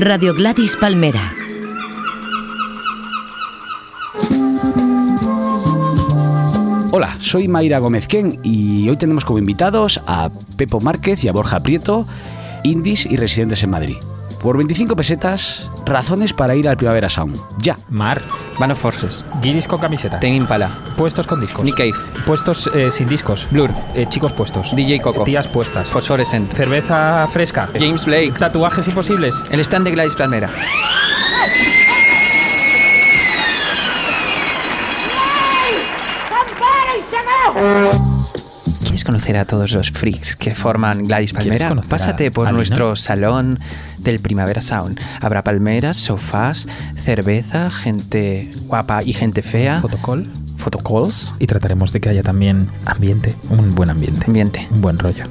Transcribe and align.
Radio 0.00 0.32
Gladys 0.32 0.74
Palmera. 0.74 1.34
Hola, 6.90 7.14
soy 7.20 7.46
Mayra 7.46 7.78
Gómez 7.78 8.08
Ken 8.08 8.40
y 8.42 8.88
hoy 8.88 8.96
tenemos 8.96 9.26
como 9.26 9.38
invitados 9.38 10.00
a 10.06 10.30
Pepo 10.56 10.80
Márquez 10.80 11.22
y 11.24 11.28
a 11.28 11.32
Borja 11.32 11.62
Prieto, 11.62 12.06
indies 12.62 13.04
y 13.04 13.16
residentes 13.16 13.62
en 13.64 13.70
Madrid. 13.70 13.96
Por 14.42 14.56
25 14.56 14.96
pesetas, 14.96 15.70
razones 15.84 16.32
para 16.32 16.56
ir 16.56 16.68
al 16.68 16.78
Primavera 16.78 17.10
Sound. 17.10 17.38
Ya. 17.58 17.78
Mar, 17.90 18.22
Band 18.58 18.72
of 18.72 18.80
Forces, 18.80 19.24
guiris 19.40 19.66
con 19.66 19.80
camiseta, 19.80 20.20
Ten 20.20 20.34
Impala, 20.34 20.70
puestos 20.96 21.26
con 21.26 21.40
discos, 21.40 21.64
Nick 21.64 21.76
Cave, 21.76 21.94
puestos 22.26 22.70
eh, 22.74 22.90
sin 22.92 23.08
discos, 23.08 23.46
Blur, 23.50 23.70
eh, 23.94 24.06
chicos 24.08 24.32
puestos, 24.32 24.74
DJ 24.74 25.00
Coco, 25.00 25.24
tías 25.24 25.48
puestas, 25.48 25.88
Phosphorescent, 25.90 26.52
cerveza 26.52 27.26
fresca, 27.28 27.68
James 27.78 28.04
Blake, 28.04 28.32
tatuajes 28.38 28.86
imposibles. 28.88 29.34
el 29.50 29.60
stand 29.60 29.86
de 29.86 29.92
Gladys 29.92 30.14
Palmera. 30.14 30.50
¿Quieres 38.80 39.04
conocer 39.04 39.36
a 39.36 39.44
todos 39.44 39.72
los 39.72 39.90
freaks 39.90 40.36
que 40.36 40.54
forman 40.54 41.04
Gladys 41.04 41.32
Palmera? 41.32 41.74
Pásate 41.88 42.30
por 42.30 42.52
nuestro 42.52 42.96
salón 42.96 43.58
del 44.02 44.20
Primavera 44.20 44.60
Sound. 44.60 45.00
Habrá 45.20 45.42
palmeras, 45.42 45.96
sofás, 45.96 46.66
cerveza, 46.96 47.70
gente 47.70 48.50
guapa 48.66 49.02
y 49.02 49.12
gente 49.12 49.42
fea, 49.42 49.80
Fotocall. 49.80 50.30
photocalls, 50.56 51.34
Y 51.38 51.46
trataremos 51.46 51.92
de 51.92 52.00
que 52.00 52.08
haya 52.08 52.22
también 52.22 52.68
ambiente, 52.84 53.34
un 53.50 53.74
buen 53.74 53.90
ambiente, 53.90 54.24
ambiente. 54.26 54.68
un 54.72 54.80
buen 54.80 54.98
rollo. 54.98 55.24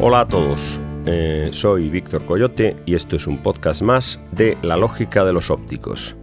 Hola 0.00 0.20
a 0.20 0.28
todos, 0.28 0.80
Eh, 1.06 1.48
soy 1.52 1.88
Víctor 1.88 2.24
Coyote 2.24 2.76
y 2.84 2.94
esto 2.94 3.16
es 3.16 3.26
un 3.26 3.38
podcast 3.38 3.80
más 3.80 4.20
de 4.30 4.58
La 4.62 4.76
Lógica 4.76 5.24
de 5.24 5.32
los 5.32 5.50
Ópticos, 5.50 6.16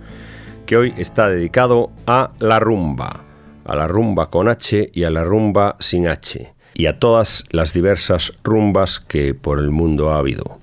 que 0.67 0.77
hoy 0.77 0.93
está 0.95 1.27
dedicado 1.27 1.89
a 2.05 2.31
la 2.37 2.59
rumba, 2.59 3.23
a 3.65 3.75
la 3.75 3.87
rumba 3.87 4.29
con 4.29 4.47
H 4.47 4.91
y 4.93 5.03
a 5.03 5.09
la 5.09 5.23
rumba 5.23 5.75
sin 5.79 6.07
H, 6.07 6.53
y 6.75 6.85
a 6.85 6.99
todas 6.99 7.43
las 7.49 7.73
diversas 7.73 8.31
rumbas 8.43 8.99
que 8.99 9.33
por 9.33 9.59
el 9.59 9.71
mundo 9.71 10.13
ha 10.13 10.19
habido. 10.19 10.59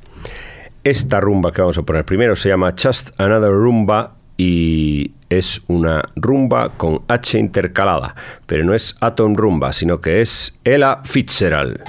Esta 0.85 1.21
rumba 1.21 1.53
que 1.53 1.63
vamos 1.63 1.79
a 1.79 1.83
poner 1.83 2.05
primero 2.05 2.37
se 2.37 2.49
llama 2.49 2.75
Just 2.81 3.21
Another 3.21 3.53
Rumba 3.53 4.15
y 4.37 5.13
es 5.29 5.63
una 5.67 6.03
rumba 6.15 6.71
con 6.77 7.03
H 7.09 7.39
intercalada, 7.39 8.15
pero 8.47 8.65
no 8.65 8.73
es 8.73 8.97
Atom 9.01 9.35
Rumba, 9.35 9.73
sino 9.73 10.01
que 10.01 10.21
es 10.21 10.61
Ella 10.65 11.01
Fitzgerald. 11.05 11.83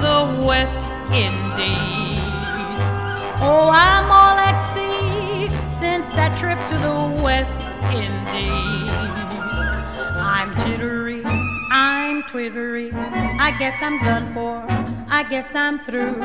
The 0.00 0.46
West 0.46 0.80
Indies. 1.12 2.80
Oh, 3.42 3.70
I'm 3.72 4.10
all 4.10 4.36
at 4.38 4.56
sea 4.58 5.48
since 5.70 6.08
that 6.10 6.36
trip 6.38 6.58
to 6.70 6.76
the 6.78 7.22
West 7.22 7.60
Indies. 7.92 8.90
I'm 10.16 10.54
jittery, 10.64 11.22
I'm 11.70 12.22
twittery. 12.24 12.92
I 12.92 13.54
guess 13.58 13.82
I'm 13.82 13.98
done 13.98 14.32
for, 14.32 14.64
I 15.08 15.26
guess 15.28 15.54
I'm 15.54 15.78
through. 15.84 16.16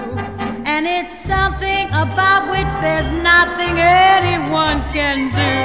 And 0.66 0.88
it's 0.88 1.18
something 1.18 1.88
about 1.88 2.50
which 2.52 2.72
there's 2.82 3.12
nothing 3.12 3.78
anyone 3.78 4.80
can 4.94 5.30
do. 5.32 5.56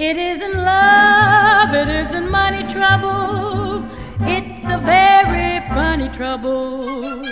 It 0.00 0.16
isn't 0.16 0.54
love, 0.54 1.74
it 1.74 1.88
isn't 1.88 2.30
money 2.30 2.62
trouble. 2.72 3.84
It's 4.64 4.70
a 4.70 4.78
very 4.78 5.58
funny 5.74 6.08
trouble. 6.08 7.24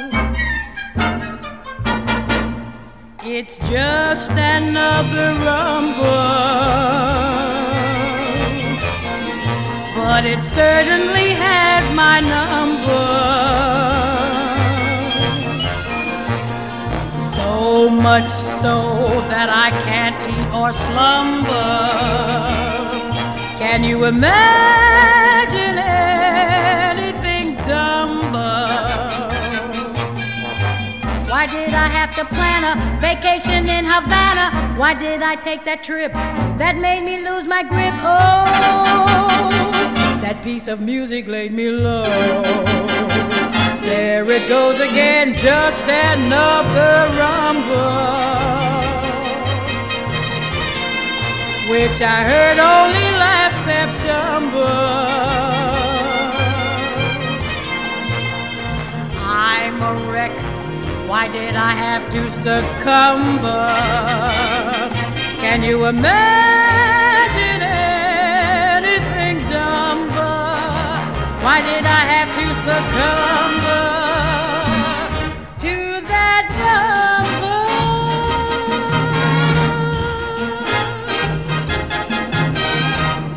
It's 3.22 3.56
just 3.70 4.32
another 4.32 5.28
rumble. 5.38 6.10
But 9.94 10.26
it 10.26 10.42
certainly 10.42 11.30
has 11.38 11.94
my 11.94 12.18
number. 12.34 13.06
So 17.36 17.88
much 17.88 18.28
so 18.28 18.74
that 19.30 19.48
I 19.48 19.70
can't 19.86 20.16
eat 20.34 20.52
or 20.52 20.72
slumber. 20.72 21.90
Can 23.60 23.84
you 23.84 24.06
imagine 24.06 25.78
anything 25.78 25.99
Why 31.40 31.46
did 31.46 31.72
I 31.72 31.88
have 31.88 32.14
to 32.16 32.24
plan 32.26 32.64
a 32.68 33.00
vacation 33.00 33.66
in 33.66 33.86
Havana? 33.86 34.78
Why 34.78 34.92
did 34.92 35.22
I 35.22 35.36
take 35.36 35.64
that 35.64 35.82
trip 35.82 36.12
that 36.12 36.76
made 36.76 37.02
me 37.02 37.16
lose 37.16 37.46
my 37.46 37.62
grip? 37.62 37.94
Oh, 37.96 38.44
that 40.20 40.44
piece 40.44 40.68
of 40.68 40.82
music 40.82 41.26
laid 41.26 41.54
me 41.54 41.70
low. 41.70 42.02
There 43.80 44.30
it 44.30 44.46
goes 44.50 44.80
again, 44.80 45.32
just 45.32 45.84
another 45.84 47.08
rumble. 47.16 48.04
Which 51.72 52.02
I 52.02 52.22
heard 52.22 52.58
only 52.58 53.08
last 53.16 53.56
September. 53.64 54.76
I'm 59.24 59.80
a 59.80 59.94
wreck. 60.12 60.29
Why 61.10 61.26
did 61.26 61.56
I 61.56 61.72
have 61.72 62.08
to 62.12 62.30
succumb? 62.30 63.40
Can 65.40 65.60
you 65.64 65.86
imagine 65.86 67.62
anything 68.78 69.38
dumber? 69.50 70.38
Why 71.42 71.62
did 71.62 71.84
I 71.84 72.02
have 72.14 72.30
to 72.38 72.54
succumb 72.62 73.54
to 75.58 75.74
that 76.12 76.46
number? 76.62 77.60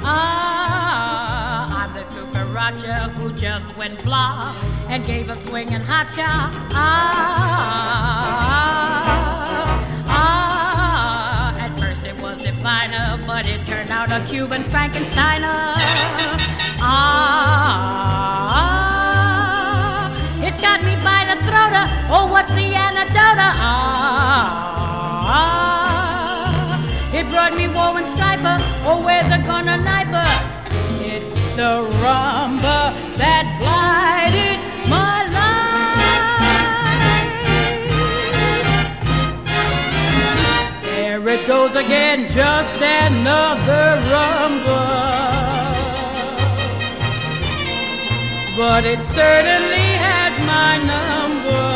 Ah, 0.06 1.66
I'm 1.82 1.92
the 1.96 2.04
cucaracha 2.14 3.10
who 3.16 3.34
just 3.34 3.76
went 3.76 3.98
blah 4.04 4.73
and 4.94 5.04
gave 5.08 5.30
up 5.32 5.42
swinging 5.42 5.82
hot 5.90 6.08
cha. 6.16 6.52
Ah, 6.72 6.86
ah, 10.08 11.58
at 11.60 11.72
first 11.80 12.04
it 12.04 12.16
was 12.22 12.44
diviner, 12.44 13.20
but 13.26 13.48
it 13.48 13.66
turned 13.66 13.90
out 13.90 14.12
a 14.12 14.24
Cuban 14.30 14.62
Frankensteiner. 14.66 15.74
Ah, 16.80 17.34
it's 20.46 20.62
got 20.62 20.84
me 20.84 20.96
by 21.02 21.26
the 21.26 21.38
throat. 21.42 21.74
Oh, 22.14 22.28
what's 22.32 22.54
the 22.54 22.76
antidote? 22.86 23.42
Ah, 23.42 23.98
it 27.12 27.28
brought 27.32 27.56
me 27.58 27.68
woe 27.68 27.98
and 27.98 28.08
strife. 28.08 28.46
Oh, 28.86 29.02
where's 29.04 29.32
a 29.32 29.40
gonna 29.40 29.78
knife? 29.78 30.14
It's 31.02 31.34
the 31.56 31.82
rumba 31.98 32.94
that 33.18 33.46
blighted 33.60 34.63
goes 41.48 41.76
again, 41.76 42.30
just 42.30 42.78
another 42.82 44.00
rumble. 44.12 45.04
But 48.56 48.86
it 48.86 49.04
certainly 49.04 49.90
has 50.08 50.34
my 50.48 50.78
number. 50.94 51.68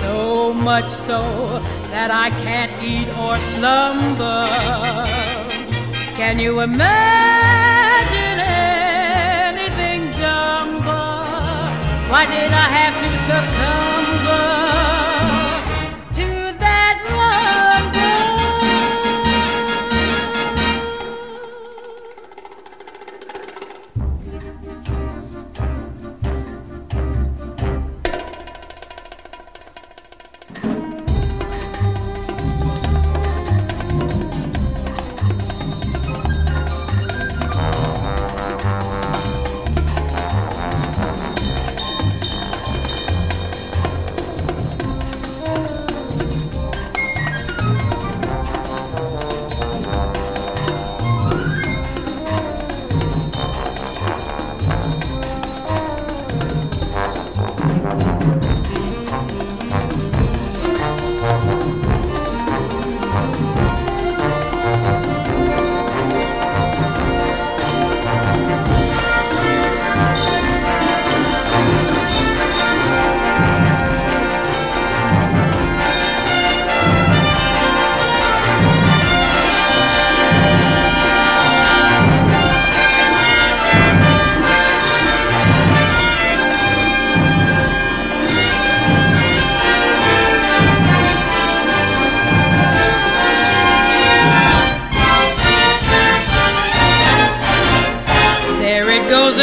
So 0.00 0.52
much 0.52 0.88
so 0.88 1.20
that 1.90 2.10
I 2.10 2.30
can't 2.42 2.72
eat 2.82 3.08
or 3.18 3.36
slumber. 3.38 4.48
Can 6.16 6.40
you 6.40 6.60
imagine 6.60 8.38
anything 9.46 10.10
dumber? 10.20 11.06
Why 12.10 12.26
did 12.26 12.52
I 12.52 12.68
have 12.78 12.94
to 13.02 13.08
succumb? 13.26 13.75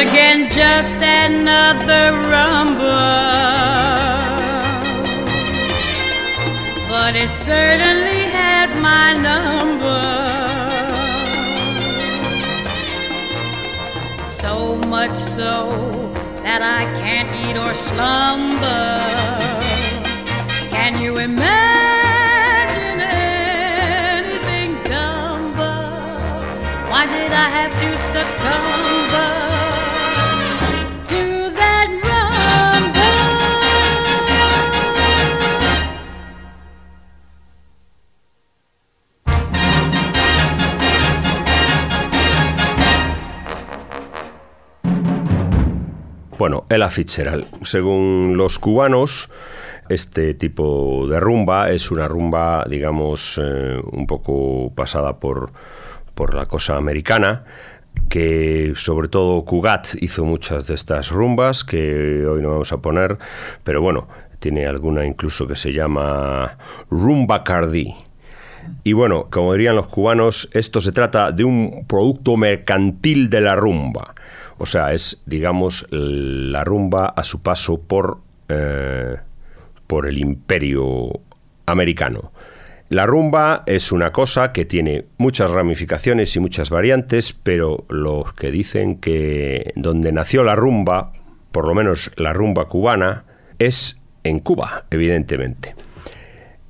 Again, 0.08 0.50
just 0.50 0.98
another 0.98 2.12
rumble. 2.34 2.84
But 6.90 7.16
it 7.16 7.32
certainly 7.32 8.24
has 8.40 8.70
my 8.90 9.14
number. 9.30 10.04
So 14.42 14.76
much 14.96 15.16
so 15.16 16.12
that 16.46 16.62
I 16.62 16.82
can't 17.02 17.30
eat 17.44 17.58
or 17.58 17.74
slumber. 17.74 19.00
Can 20.70 21.02
you 21.02 21.18
imagine 21.18 21.63
Bueno, 46.38 46.66
Ella 46.70 46.90
Fitzgerald. 46.90 47.46
Según 47.64 48.34
los 48.36 48.58
cubanos, 48.58 49.30
este 49.90 50.34
tipo 50.34 51.08
de 51.08 51.20
rumba 51.20 51.70
es 51.70 51.92
una 51.92 52.08
rumba, 52.08 52.66
digamos, 52.68 53.40
eh, 53.42 53.80
un 53.92 54.08
poco 54.08 54.72
pasada 54.74 55.20
por, 55.20 55.52
por 56.16 56.34
la 56.34 56.48
cosa 56.48 56.76
americana, 56.76 57.44
que 58.10 58.74
sobre 58.76 59.10
todo 59.10 59.46
Cugat 59.46 59.96
hizo 60.02 60.26
muchas 60.26 60.68
de 60.68 60.76
estas 60.76 61.10
rumbas 61.12 61.64
que 61.64 62.26
hoy 62.26 62.42
no 62.42 62.50
vamos 62.50 62.72
a 62.72 62.82
poner, 62.82 63.18
pero 63.64 63.82
bueno, 63.82 64.08
tiene 64.40 64.66
alguna 64.66 65.06
incluso 65.06 65.48
que 65.48 65.56
se 65.56 65.72
llama 65.72 66.58
Rumba 66.90 67.44
Cardi. 67.44 67.96
Y 68.84 68.94
bueno, 68.94 69.28
como 69.30 69.54
dirían 69.54 69.76
los 69.76 69.88
cubanos, 69.88 70.50
esto 70.54 70.82
se 70.82 70.92
trata 70.92 71.32
de 71.32 71.44
un 71.44 71.86
producto 71.88 72.38
mercantil 72.38 73.30
de 73.30 73.42
la 73.42 73.56
rumba. 73.56 74.16
O 74.58 74.66
sea, 74.66 74.94
es, 74.94 75.22
digamos, 75.26 75.88
la 75.90 76.64
rumba 76.64 77.08
a 77.08 77.24
su 77.24 77.42
paso 77.42 77.82
por, 77.82 78.20
eh, 78.50 79.18
por 79.88 80.08
el 80.08 80.18
imperio 80.18 81.22
americano. 81.66 82.32
La 82.90 83.06
rumba 83.06 83.64
es 83.66 83.92
una 83.92 84.12
cosa 84.12 84.52
que 84.52 84.66
tiene 84.66 85.06
muchas 85.18 85.50
ramificaciones 85.50 86.36
y 86.36 86.40
muchas 86.40 86.70
variantes, 86.70 87.34
pero 87.34 87.86
los 87.90 88.34
que 88.34 88.52
dicen 88.52 89.00
que 89.00 89.74
donde 89.76 90.12
nació 90.12 90.44
la 90.44 90.56
rumba, 90.56 91.12
por 91.52 91.68
lo 91.68 91.74
menos 91.74 92.12
la 92.18 92.34
rumba 92.34 92.66
cubana, 92.66 93.26
es 93.58 94.00
en 94.24 94.40
Cuba, 94.40 94.86
evidentemente 94.92 95.76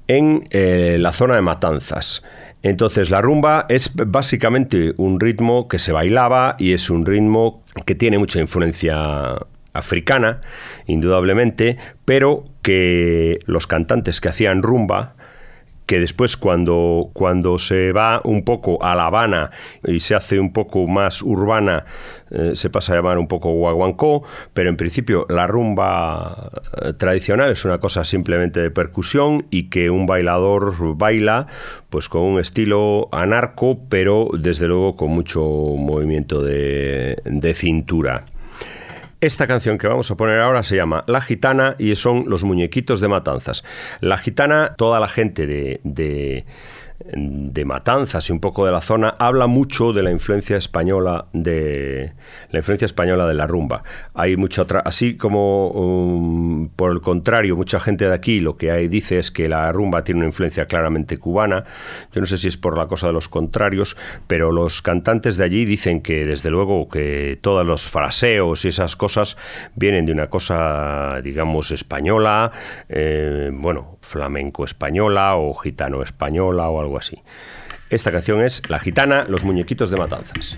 en 0.08 0.44
eh, 0.52 0.98
la 1.00 1.12
zona 1.12 1.36
de 1.36 1.42
Matanzas. 1.42 2.24
Entonces 2.64 3.10
la 3.10 3.22
rumba 3.22 3.66
es 3.68 3.92
básicamente 3.94 4.94
un 4.98 5.20
ritmo 5.20 5.68
que 5.68 5.80
se 5.80 5.92
bailaba 5.92 6.56
y 6.58 6.72
es 6.72 6.90
un 6.90 7.06
ritmo 7.06 7.62
que 7.86 7.94
tiene 7.94 8.18
mucha 8.18 8.40
influencia 8.40 9.36
africana, 9.74 10.42
indudablemente, 10.88 11.78
pero 12.06 12.46
que 12.62 13.40
los 13.46 13.68
cantantes 13.68 14.22
que 14.22 14.30
hacían 14.30 14.64
rumba 14.64 15.16
que 15.86 16.00
después 16.00 16.38
cuando, 16.38 17.10
cuando 17.14 17.60
se 17.60 17.92
va 17.92 18.22
un 18.24 18.44
poco 18.44 18.84
a 18.84 18.96
La 18.96 19.08
Habana 19.08 19.52
y 19.86 20.00
se 20.00 20.16
hace 20.16 20.40
un 20.40 20.54
poco 20.54 20.88
más 20.88 21.22
urbana, 21.22 21.86
eh, 22.32 22.52
se 22.56 22.70
pasa 22.70 22.94
a 22.94 22.96
llamar 22.98 23.18
un 23.18 23.28
poco 23.28 23.52
guaguancó, 23.52 24.24
pero 24.54 24.70
en 24.70 24.78
principio 24.78 25.26
la 25.30 25.48
rumba 25.48 26.52
eh, 26.82 26.94
tradicional 26.94 27.52
es 27.52 27.66
una 27.66 27.80
cosa 27.80 28.04
simplemente 28.04 28.60
de 28.60 28.72
percusión 28.72 29.46
y 29.50 29.70
que 29.70 29.90
un 29.90 30.06
bailador 30.06 30.98
baila 30.98 31.48
pues 31.90 32.10
con 32.10 32.22
un 32.24 32.40
estilo 32.40 33.10
anarco, 33.12 33.80
pero 33.90 34.30
desde 34.34 34.68
luego 34.68 34.96
con 34.96 35.12
mucho 35.12 35.42
movimiento 35.42 36.42
de, 36.42 37.22
de 37.26 37.54
cintura. 37.54 38.26
Esta 39.24 39.48
canción 39.48 39.78
que 39.78 39.88
vamos 39.88 40.12
a 40.12 40.18
poner 40.18 40.42
ahora 40.42 40.64
se 40.64 40.76
llama 40.76 41.02
La 41.08 41.22
Gitana 41.22 41.78
y 41.80 41.96
son 41.96 42.26
los 42.28 42.44
muñequitos 42.44 43.00
de 43.00 43.08
Matanzas. 43.08 43.64
La 44.02 44.18
Gitana, 44.18 44.76
toda 44.78 45.00
la 45.00 45.08
gente 45.08 45.48
de, 45.48 45.80
de, 45.86 46.44
de 47.06 47.66
Matanzas 47.66 48.30
y 48.30 48.34
un 48.34 48.40
poco 48.40 48.66
de 48.66 48.72
la 48.72 48.82
zona 48.82 49.16
habla 49.20 49.48
mucho 49.48 49.94
de 49.94 50.04
la 50.04 50.12
influencia 50.12 50.58
española 50.58 51.26
de 51.34 52.14
la 52.50 52.60
influencia 52.60 52.86
española 52.86 53.28
de 53.28 53.34
la 53.34 53.46
rumba. 53.46 53.84
Hay 54.14 54.38
mucha 54.38 54.62
otra, 54.62 54.80
así 54.80 55.18
como 55.18 55.70
um, 55.70 56.70
por 56.70 56.92
el 56.92 57.02
contrario, 57.02 57.56
mucha 57.56 57.80
gente 57.80 58.08
de 58.08 58.14
aquí 58.14 58.40
lo 58.40 58.58
que 58.58 58.72
hay, 58.72 58.88
dice 58.88 59.18
es 59.20 59.32
que 59.32 59.50
la 59.50 59.72
rumba 59.72 60.04
tiene 60.04 60.20
una 60.20 60.28
influencia 60.28 60.66
claramente 60.66 61.18
cubana. 61.18 61.66
Yo 62.14 62.22
no 62.22 62.28
sé 62.28 62.38
si 62.38 62.48
es 62.48 62.58
por 62.58 62.78
la 62.78 62.88
cosa 62.88 63.08
de 63.08 63.14
los 63.14 63.28
contrarios, 63.28 63.98
pero 64.28 64.52
los 64.52 64.82
cantantes 64.82 65.38
de 65.38 65.44
allí 65.44 65.66
dicen 65.66 66.02
que 66.02 66.26
desde 66.26 66.50
luego 66.50 66.88
que 66.88 67.38
todos 67.42 67.66
los 67.66 67.90
fraseos 67.90 68.66
y 68.66 68.70
esas 68.70 68.96
cosas 68.96 69.38
vienen 69.76 70.06
de 70.06 70.14
una 70.14 70.30
cosa, 70.30 71.20
digamos, 71.22 71.72
española, 71.72 72.52
eh, 72.88 73.52
bueno, 73.54 73.98
flamenco 74.04 74.66
española 74.66 75.36
o 75.36 75.54
gitano 75.56 76.04
española 76.04 76.70
o 76.70 76.80
algo 76.80 76.98
así. 77.00 77.24
Esta 77.90 78.12
canción 78.12 78.42
es 78.42 78.62
La 78.70 78.80
Gitana, 78.80 79.26
los 79.28 79.44
muñequitos 79.44 79.90
de 79.90 79.98
Matanzas. 79.98 80.58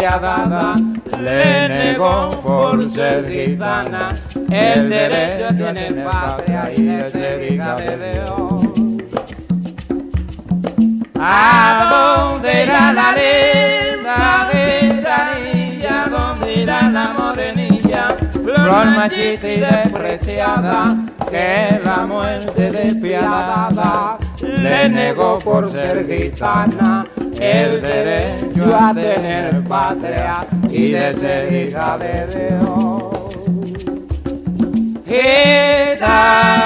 despiadada 0.00 0.74
le 1.20 1.68
negó 1.68 2.30
por 2.42 2.90
ser 2.90 3.30
gitana 3.30 4.14
el 4.50 4.88
derecho 4.88 5.46
a 5.46 5.52
tener 5.52 6.04
patria 6.04 6.72
y 6.74 6.82
de 6.82 7.10
ser 7.10 7.52
hija 7.52 7.74
de 7.76 8.12
Dios. 8.12 8.64
¿A 11.20 12.32
dónde 12.32 12.62
irá 12.64 12.92
la 12.94 13.12
linda 13.12 14.48
ventanilla? 14.50 16.06
¿Dónde 16.08 16.54
irá 16.54 16.82
la 16.88 17.12
morenilla? 17.18 18.16
Flor 18.32 18.86
machista 18.96 19.48
y 19.48 19.60
despreciada, 19.60 20.88
que 21.30 21.78
la 21.84 22.06
muerte 22.06 22.70
despiadada 22.70 24.16
le 24.40 24.88
negó 24.88 25.38
por 25.38 25.70
ser 25.70 26.06
gitana 26.06 27.06
el 27.40 27.80
derecho 27.80 28.76
a 28.76 28.92
tener 28.92 29.62
patria 29.62 30.46
y 30.68 30.92
de 30.92 31.14
ser 31.16 31.52
hija 31.52 31.96
de 31.96 32.26
Dios. 32.26 33.20
Gitana. 35.06 36.60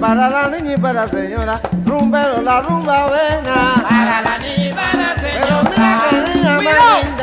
Para 0.00 0.30
la 0.30 0.48
niña 0.48 0.74
y 0.74 0.78
para 0.78 0.94
la 0.94 1.06
señora, 1.06 1.60
rumbero 1.84 2.40
la 2.42 2.62
rumba 2.62 3.06
buena. 3.08 3.84
Para 3.88 4.22
la 4.22 4.38
niña 4.38 4.64
y 4.64 4.72
para 4.72 4.94
la 4.96 5.14
Pero 5.20 5.62
mira 5.70 6.00
que 6.08 6.16
niña 6.34 7.19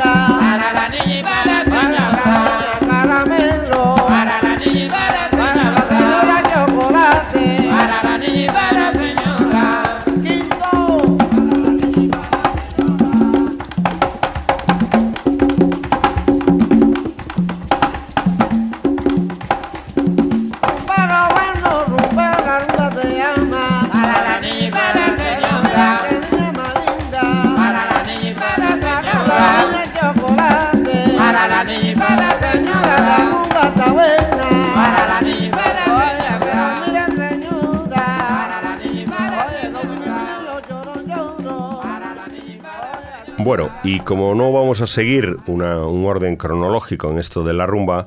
como 44.08 44.34
no 44.34 44.50
vamos 44.50 44.80
a 44.80 44.86
seguir 44.86 45.36
una- 45.46 45.86
un 45.86 46.06
orden 46.06 46.36
cronológico 46.36 47.10
en 47.10 47.18
esto 47.18 47.44
de 47.44 47.52
la 47.52 47.66
rumba, 47.66 48.06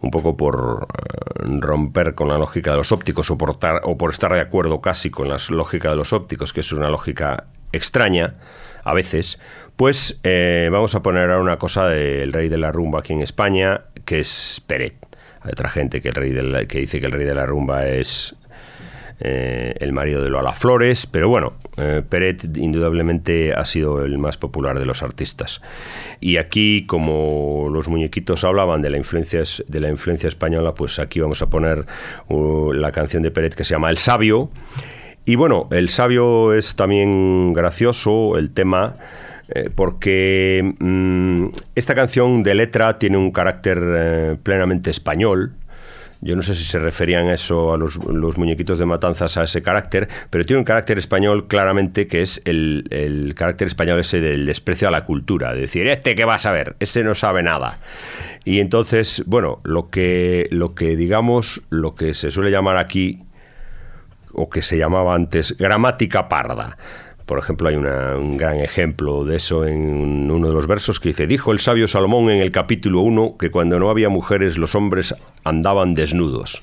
un 0.00 0.10
poco 0.10 0.38
por 0.38 0.88
eh, 0.88 1.44
romper 1.60 2.14
con 2.14 2.28
la 2.28 2.38
lógica 2.38 2.70
de 2.70 2.78
los 2.78 2.92
ópticos 2.92 3.30
o 3.30 3.36
por, 3.36 4.10
estar 4.10 4.32
de 4.32 4.40
acuerdo 4.40 4.80
casi 4.80 5.10
con 5.10 5.28
la 5.28 5.36
lógica 5.50 5.90
de 5.90 5.96
los 5.96 6.14
ópticos, 6.14 6.54
que 6.54 6.60
es 6.60 6.72
una 6.72 6.88
lógica 6.88 7.44
extraña 7.72 8.36
a 8.84 8.94
veces, 8.94 9.38
pues 9.76 10.18
eh, 10.22 10.70
vamos 10.72 10.94
a 10.94 11.02
poner 11.02 11.24
ahora 11.30 11.42
una 11.42 11.58
cosa 11.58 11.88
del 11.88 12.32
rey 12.32 12.48
de 12.48 12.56
la 12.56 12.72
rumba 12.72 13.00
aquí 13.00 13.12
en 13.12 13.20
España, 13.20 13.82
que 14.06 14.20
es 14.20 14.62
Peret. 14.66 14.94
Hay 15.42 15.50
otra 15.52 15.68
gente 15.68 16.00
que, 16.00 16.08
el 16.08 16.14
rey 16.14 16.66
que 16.66 16.78
dice 16.78 17.00
que 17.00 17.06
el 17.06 17.12
rey 17.12 17.26
de 17.26 17.34
la 17.34 17.44
rumba 17.44 17.86
es 17.86 18.34
eh, 19.26 19.74
el 19.80 19.94
marido 19.94 20.22
de 20.22 20.28
Lola 20.28 20.52
Flores, 20.52 21.06
pero 21.06 21.30
bueno, 21.30 21.54
eh, 21.78 22.02
Peret 22.06 22.44
indudablemente 22.58 23.54
ha 23.54 23.64
sido 23.64 24.04
el 24.04 24.18
más 24.18 24.36
popular 24.36 24.78
de 24.78 24.84
los 24.84 25.02
artistas. 25.02 25.62
Y 26.20 26.36
aquí, 26.36 26.84
como 26.86 27.70
los 27.72 27.88
muñequitos 27.88 28.44
hablaban 28.44 28.82
de 28.82 28.90
la 28.90 28.98
influencia, 28.98 29.42
de 29.66 29.80
la 29.80 29.88
influencia 29.88 30.28
española, 30.28 30.74
pues 30.74 30.98
aquí 30.98 31.20
vamos 31.20 31.40
a 31.40 31.48
poner 31.48 31.86
uh, 32.28 32.74
la 32.74 32.92
canción 32.92 33.22
de 33.22 33.30
Peret 33.30 33.54
que 33.54 33.64
se 33.64 33.70
llama 33.70 33.88
El 33.88 33.96
Sabio. 33.96 34.50
Y 35.24 35.36
bueno, 35.36 35.68
El 35.70 35.88
Sabio 35.88 36.52
es 36.52 36.76
también 36.76 37.54
gracioso, 37.54 38.36
el 38.36 38.50
tema. 38.50 38.96
eh, 39.48 39.70
porque 39.74 40.74
mm, 40.78 41.46
esta 41.74 41.94
canción 41.94 42.42
de 42.42 42.54
letra 42.54 42.98
tiene 42.98 43.16
un 43.16 43.30
carácter 43.30 44.38
plenamente 44.42 44.90
español, 44.90 45.54
yo 46.24 46.34
no 46.36 46.42
sé 46.42 46.54
si 46.54 46.64
se 46.64 46.78
referían 46.78 47.28
a 47.28 47.34
eso 47.34 47.74
a 47.74 47.76
los, 47.76 47.98
muñequitos 48.38 48.78
de 48.78 48.86
matanzas, 48.86 49.36
a 49.36 49.44
ese 49.44 49.62
carácter, 49.62 50.08
pero 50.30 50.46
tiene 50.46 50.58
un 50.58 50.64
carácter 50.64 50.96
español 50.96 51.46
claramente 51.48 52.06
que 52.06 52.22
es 52.22 52.40
el, 52.46 52.86
el 52.90 53.34
carácter 53.34 53.68
español 53.68 54.00
ese 54.00 54.20
del 54.20 54.46
desprecio 54.46 54.88
a 54.88 54.90
la 54.90 55.04
cultura. 55.04 55.52
De 55.52 55.60
decir, 55.60 55.86
este 55.86 56.14
que 56.14 56.24
va 56.24 56.36
a 56.36 56.38
saber, 56.38 56.76
ese 56.80 57.04
no 57.04 57.14
sabe 57.14 57.42
nada. 57.42 57.78
Y 58.44 58.60
entonces, 58.60 59.22
bueno, 59.26 59.60
lo 59.64 59.90
que, 59.90 60.48
lo 60.50 60.74
que 60.74 60.96
digamos, 60.96 61.62
lo 61.68 61.94
que 61.94 62.14
se 62.14 62.30
suele 62.30 62.50
llamar 62.50 62.78
aquí, 62.78 63.24
o 64.32 64.48
que 64.48 64.62
se 64.62 64.78
llamaba 64.78 65.14
antes, 65.14 65.56
gramática 65.58 66.28
parda. 66.28 66.78
Por 67.26 67.38
ejemplo, 67.38 67.68
hay 67.68 67.76
un 67.76 68.36
gran 68.36 68.60
ejemplo 68.60 69.24
de 69.24 69.36
eso 69.36 69.66
en 69.66 70.30
uno 70.30 70.48
de 70.48 70.54
los 70.54 70.66
versos 70.66 71.00
que 71.00 71.08
dice, 71.08 71.26
dijo 71.26 71.52
el 71.52 71.58
sabio 71.58 71.88
Salomón 71.88 72.28
en 72.28 72.40
el 72.40 72.52
capítulo 72.52 73.00
1 73.00 73.36
que 73.38 73.50
cuando 73.50 73.78
no 73.78 73.88
había 73.88 74.10
mujeres 74.10 74.58
los 74.58 74.74
hombres 74.74 75.14
andaban 75.42 75.94
desnudos. 75.94 76.62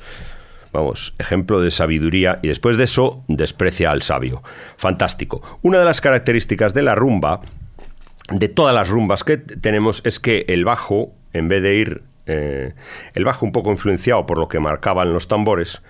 Vamos, 0.71 1.15
ejemplo 1.17 1.61
de 1.61 1.71
sabiduría 1.71 2.39
y 2.41 2.47
después 2.47 2.77
de 2.77 2.85
eso 2.85 3.23
desprecia 3.27 3.91
al 3.91 4.03
sabio. 4.03 4.41
Fantástico. 4.77 5.41
Una 5.63 5.79
de 5.79 5.85
las 5.85 5.99
características 5.99 6.73
de 6.73 6.83
la 6.83 6.95
rumba, 6.95 7.41
de 8.29 8.47
todas 8.47 8.73
las 8.73 8.89
rumbas 8.89 9.23
que 9.23 9.37
tenemos, 9.37 10.01
es 10.05 10.19
que 10.19 10.45
el 10.47 10.63
bajo, 10.63 11.11
en 11.33 11.47
vez 11.49 11.63
de 11.63 11.75
ir, 11.75 12.03
eh, 12.27 12.73
el 13.15 13.25
bajo 13.25 13.45
un 13.45 13.51
poco 13.51 13.71
influenciado 13.71 14.25
por 14.25 14.37
lo 14.37 14.47
que 14.47 14.59
marcaban 14.59 15.11
los 15.11 15.27
tambores, 15.27 15.81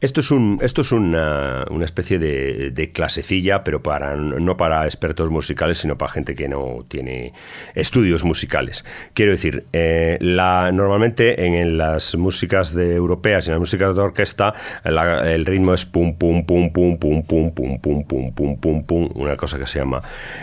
esto 0.00 0.20
es, 0.20 0.30
un, 0.30 0.58
esto 0.62 0.82
es 0.82 0.92
una, 0.92 1.64
una 1.70 1.84
especie 1.84 2.18
de, 2.18 2.70
de 2.70 2.92
clasecilla, 2.92 3.64
pero 3.64 3.82
para, 3.82 4.16
no 4.16 4.56
para 4.56 4.84
expertos 4.84 5.30
musicales, 5.30 5.78
sino 5.78 5.98
para 5.98 6.12
gente 6.12 6.34
que 6.34 6.48
no 6.48 6.84
tiene 6.86 7.32
estudios 7.74 8.22
musicales. 8.24 8.84
Quiero 9.14 9.32
decir, 9.32 9.64
eh, 9.72 10.16
la, 10.20 10.70
normalmente 10.72 11.44
en, 11.44 11.78
las 11.78 12.14
músicas 12.14 12.74
de 12.74 12.94
europeas 12.94 13.46
y 13.46 13.50
en 13.50 13.54
las 13.54 13.60
músicas 13.60 13.94
de 13.94 14.00
orquesta, 14.00 14.54
el 14.84 15.44
ritmo 15.44 15.74
es 15.74 15.84
pum, 15.84 16.14
pum, 16.16 16.44
pum, 16.44 16.70
pum, 16.72 16.98
pum, 16.98 17.24
pum, 17.24 17.52
pum, 17.52 17.80
pum, 17.80 18.04
pum, 18.04 18.32
pum, 18.32 18.56
pum, 18.56 18.84
pum, 18.84 19.10
una 19.14 19.36
cosa 19.36 19.58
que 19.58 19.66
se 19.66 19.80
llama 19.80 20.00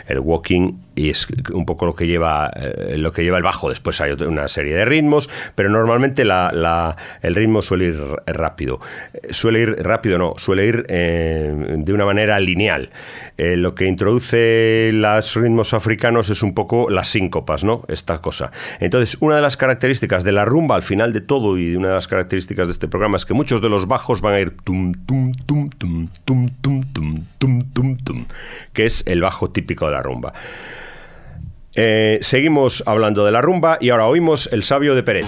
el 0.07 0.19
walking 0.19 0.84
y 0.95 1.09
es 1.09 1.27
un 1.53 1.65
poco 1.65 1.85
lo 1.85 1.95
que 1.95 2.07
lleva 2.07 2.51
eh, 2.55 2.97
lo 2.97 3.11
que 3.11 3.23
lleva 3.23 3.37
el 3.37 3.43
bajo. 3.43 3.69
Después 3.69 3.99
hay 4.01 4.11
una 4.11 4.47
serie 4.47 4.75
de 4.75 4.85
ritmos, 4.85 5.29
pero 5.55 5.69
normalmente 5.69 6.23
el 6.23 7.35
ritmo 7.35 7.61
suele 7.61 7.85
ir 7.85 8.01
rápido. 8.25 8.79
Eh, 9.13 9.33
Suele 9.33 9.59
ir 9.59 9.83
rápido, 9.83 10.17
no, 10.17 10.33
suele 10.37 10.65
ir 10.65 10.85
eh, 10.89 11.53
de 11.77 11.93
una 11.93 12.05
manera 12.05 12.39
lineal. 12.39 12.89
Eh, 13.37 13.57
lo 13.57 13.75
que 13.75 13.85
introduce 13.85 14.91
los 14.93 15.35
ritmos 15.35 15.73
africanos 15.73 16.29
es 16.29 16.41
un 16.41 16.53
poco 16.53 16.89
las 16.89 17.09
síncopas, 17.09 17.63
¿no? 17.63 17.83
Esta 17.87 18.21
cosa. 18.21 18.51
Entonces, 18.79 19.17
una 19.19 19.35
de 19.35 19.41
las 19.41 19.57
características 19.57 20.23
de 20.23 20.31
la 20.31 20.45
rumba 20.45 20.75
al 20.75 20.83
final 20.83 21.11
de 21.11 21.21
todo 21.21 21.57
y 21.57 21.75
una 21.75 21.89
de 21.89 21.93
las 21.95 22.07
características 22.07 22.67
de 22.67 22.71
este 22.71 22.87
programa 22.87 23.17
es 23.17 23.25
que 23.25 23.33
muchos 23.33 23.61
de 23.61 23.69
los 23.69 23.87
bajos 23.87 24.21
van 24.21 24.33
a 24.35 24.39
ir 24.39 24.55
tum 24.63 24.93
tum 25.05 25.31
tum 25.45 25.69
tum 25.69 26.07
tum 26.25 26.47
tum 26.61 26.81
tum 26.93 27.25
tum 27.37 27.61
tum 27.73 27.97
tum, 27.97 28.25
que 28.73 28.85
es 28.85 29.03
el 29.05 29.21
bajo 29.21 29.49
típico 29.49 29.85
de 29.87 29.91
la 29.91 30.01
rumba. 30.01 30.33
Eh, 31.77 32.19
seguimos 32.21 32.83
hablando 32.85 33.25
de 33.25 33.33
la 33.33 33.41
rumba 33.41 33.77
y 33.81 33.89
ahora 33.89 34.07
oímos 34.07 34.47
El 34.53 34.63
sabio 34.63 34.95
de 34.95 35.03
Peret. 35.03 35.25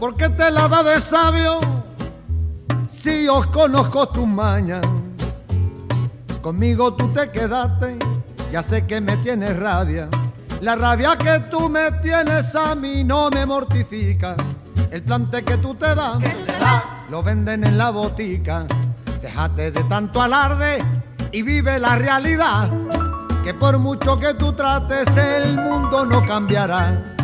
¿Por 0.00 0.16
qué 0.16 0.30
te 0.30 0.50
la 0.50 0.68
da 0.68 0.82
de 0.82 1.00
sabio 1.00 1.60
si 2.90 3.28
os 3.28 3.46
conozco 3.48 4.08
tus 4.08 4.26
mañas? 4.26 4.80
Conmigo 6.40 6.94
tú 6.94 7.12
te 7.12 7.30
quedaste, 7.30 7.98
ya 8.50 8.62
sé 8.62 8.86
que 8.86 9.02
me 9.02 9.18
tienes 9.18 9.54
rabia. 9.58 10.08
La 10.62 10.76
rabia 10.76 11.16
que 11.18 11.40
tú 11.50 11.68
me 11.68 11.90
tienes 11.90 12.54
a 12.54 12.76
mí 12.76 13.02
no 13.02 13.30
me 13.30 13.44
mortifica. 13.44 14.36
El 14.92 15.02
plante 15.02 15.42
que 15.42 15.56
tú 15.56 15.74
te 15.74 15.92
das, 15.92 16.18
lo 17.10 17.20
venden 17.20 17.64
en 17.64 17.76
la 17.76 17.90
botica. 17.90 18.64
Déjate 19.20 19.72
de 19.72 19.82
tanto 19.82 20.22
alarde 20.22 20.78
y 21.32 21.42
vive 21.42 21.80
la 21.80 21.96
realidad. 21.96 22.70
Que 23.42 23.54
por 23.54 23.76
mucho 23.80 24.16
que 24.20 24.34
tú 24.34 24.52
trates, 24.52 25.08
el 25.16 25.56
mundo 25.56 26.06
no 26.06 26.24
cambiará. 26.24 27.16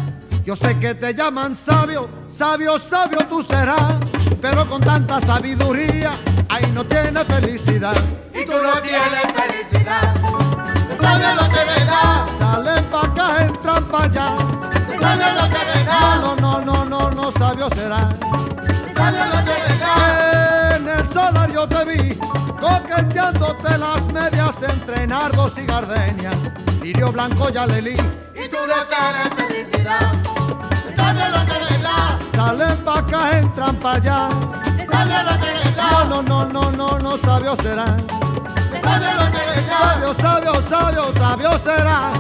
Yo 0.45 0.57
sé 0.57 0.76
que 0.80 0.97
te 0.97 1.14
llaman 1.14 1.57
sabio, 1.57 2.09
sabio, 2.26 2.76
sabio 2.80 3.21
tú 3.30 3.45
serás, 3.45 4.00
pero 4.42 4.68
con 4.68 4.80
tanta 4.80 5.21
sabiduría, 5.21 6.11
ahí 6.49 6.68
no 6.75 6.85
tiene 6.85 7.25
felicidad. 7.25 7.95
y 8.35 8.45
tú 8.45 8.54
no 8.61 8.80
tienes 8.80 9.23
felicidad. 9.33 10.14
Lo 11.00 11.49
que 11.50 11.64
le 11.64 11.85
da, 11.85 12.38
Salen 12.78 12.90
pa' 12.90 13.02
acá, 13.02 13.44
entran 13.44 13.85
pa' 13.88 14.04
allá. 14.04 14.37
tú 14.87 14.92
sabes 15.00 15.35
lo 15.35 15.49
que 15.49 15.85
da, 15.85 16.16
No, 16.20 16.37
no, 16.37 16.61
no, 16.61 16.85
no, 16.85 17.11
no, 17.11 17.32
sabio 17.32 17.68
será. 17.75 18.08
tú 18.20 18.94
sabes 18.97 19.26
lo 19.35 19.44
que 19.44 19.78
da. 19.78 20.76
En 20.76 20.88
el 20.88 21.12
solar 21.12 21.50
yo 21.52 21.66
te 21.66 21.85
vi, 21.85 22.14
coqueteándote 22.61 23.78
las 23.78 24.02
medias 24.12 24.54
entre 24.62 25.06
nardos 25.08 25.52
y 25.56 25.66
gardenia. 25.66 26.30
Lirio 26.80 27.11
blanco 27.11 27.49
ya 27.50 27.66
le 27.66 27.82
li. 27.82 27.94
Y 27.94 28.49
tú 28.49 28.58
no 28.68 28.76
tienes 28.87 29.28
felicidad. 29.37 30.12
Tú 30.70 30.90
sabes 30.97 31.30
lo 31.30 31.40
que 31.47 31.78
da, 31.82 32.18
Salen 32.37 32.85
pa' 32.85 32.99
acá, 33.00 33.38
entran 33.38 33.76
pa' 33.76 33.94
allá. 33.94 34.28
tú 34.28 34.92
sabes 34.92 35.25
lo 35.25 35.35
que 35.40 35.70
da, 35.76 36.04
No, 36.04 36.23
no, 36.23 36.23
no, 36.23 36.44
no, 36.47 36.70
no, 36.70 36.99
no, 37.00 37.18
sabio 37.18 37.56
será. 37.61 37.87
sabes 38.85 39.18
Sabio, 39.78 40.14
sabio, 40.20 40.62
sabio, 40.68 41.12
sabio 41.18 41.50
será. 41.64 42.12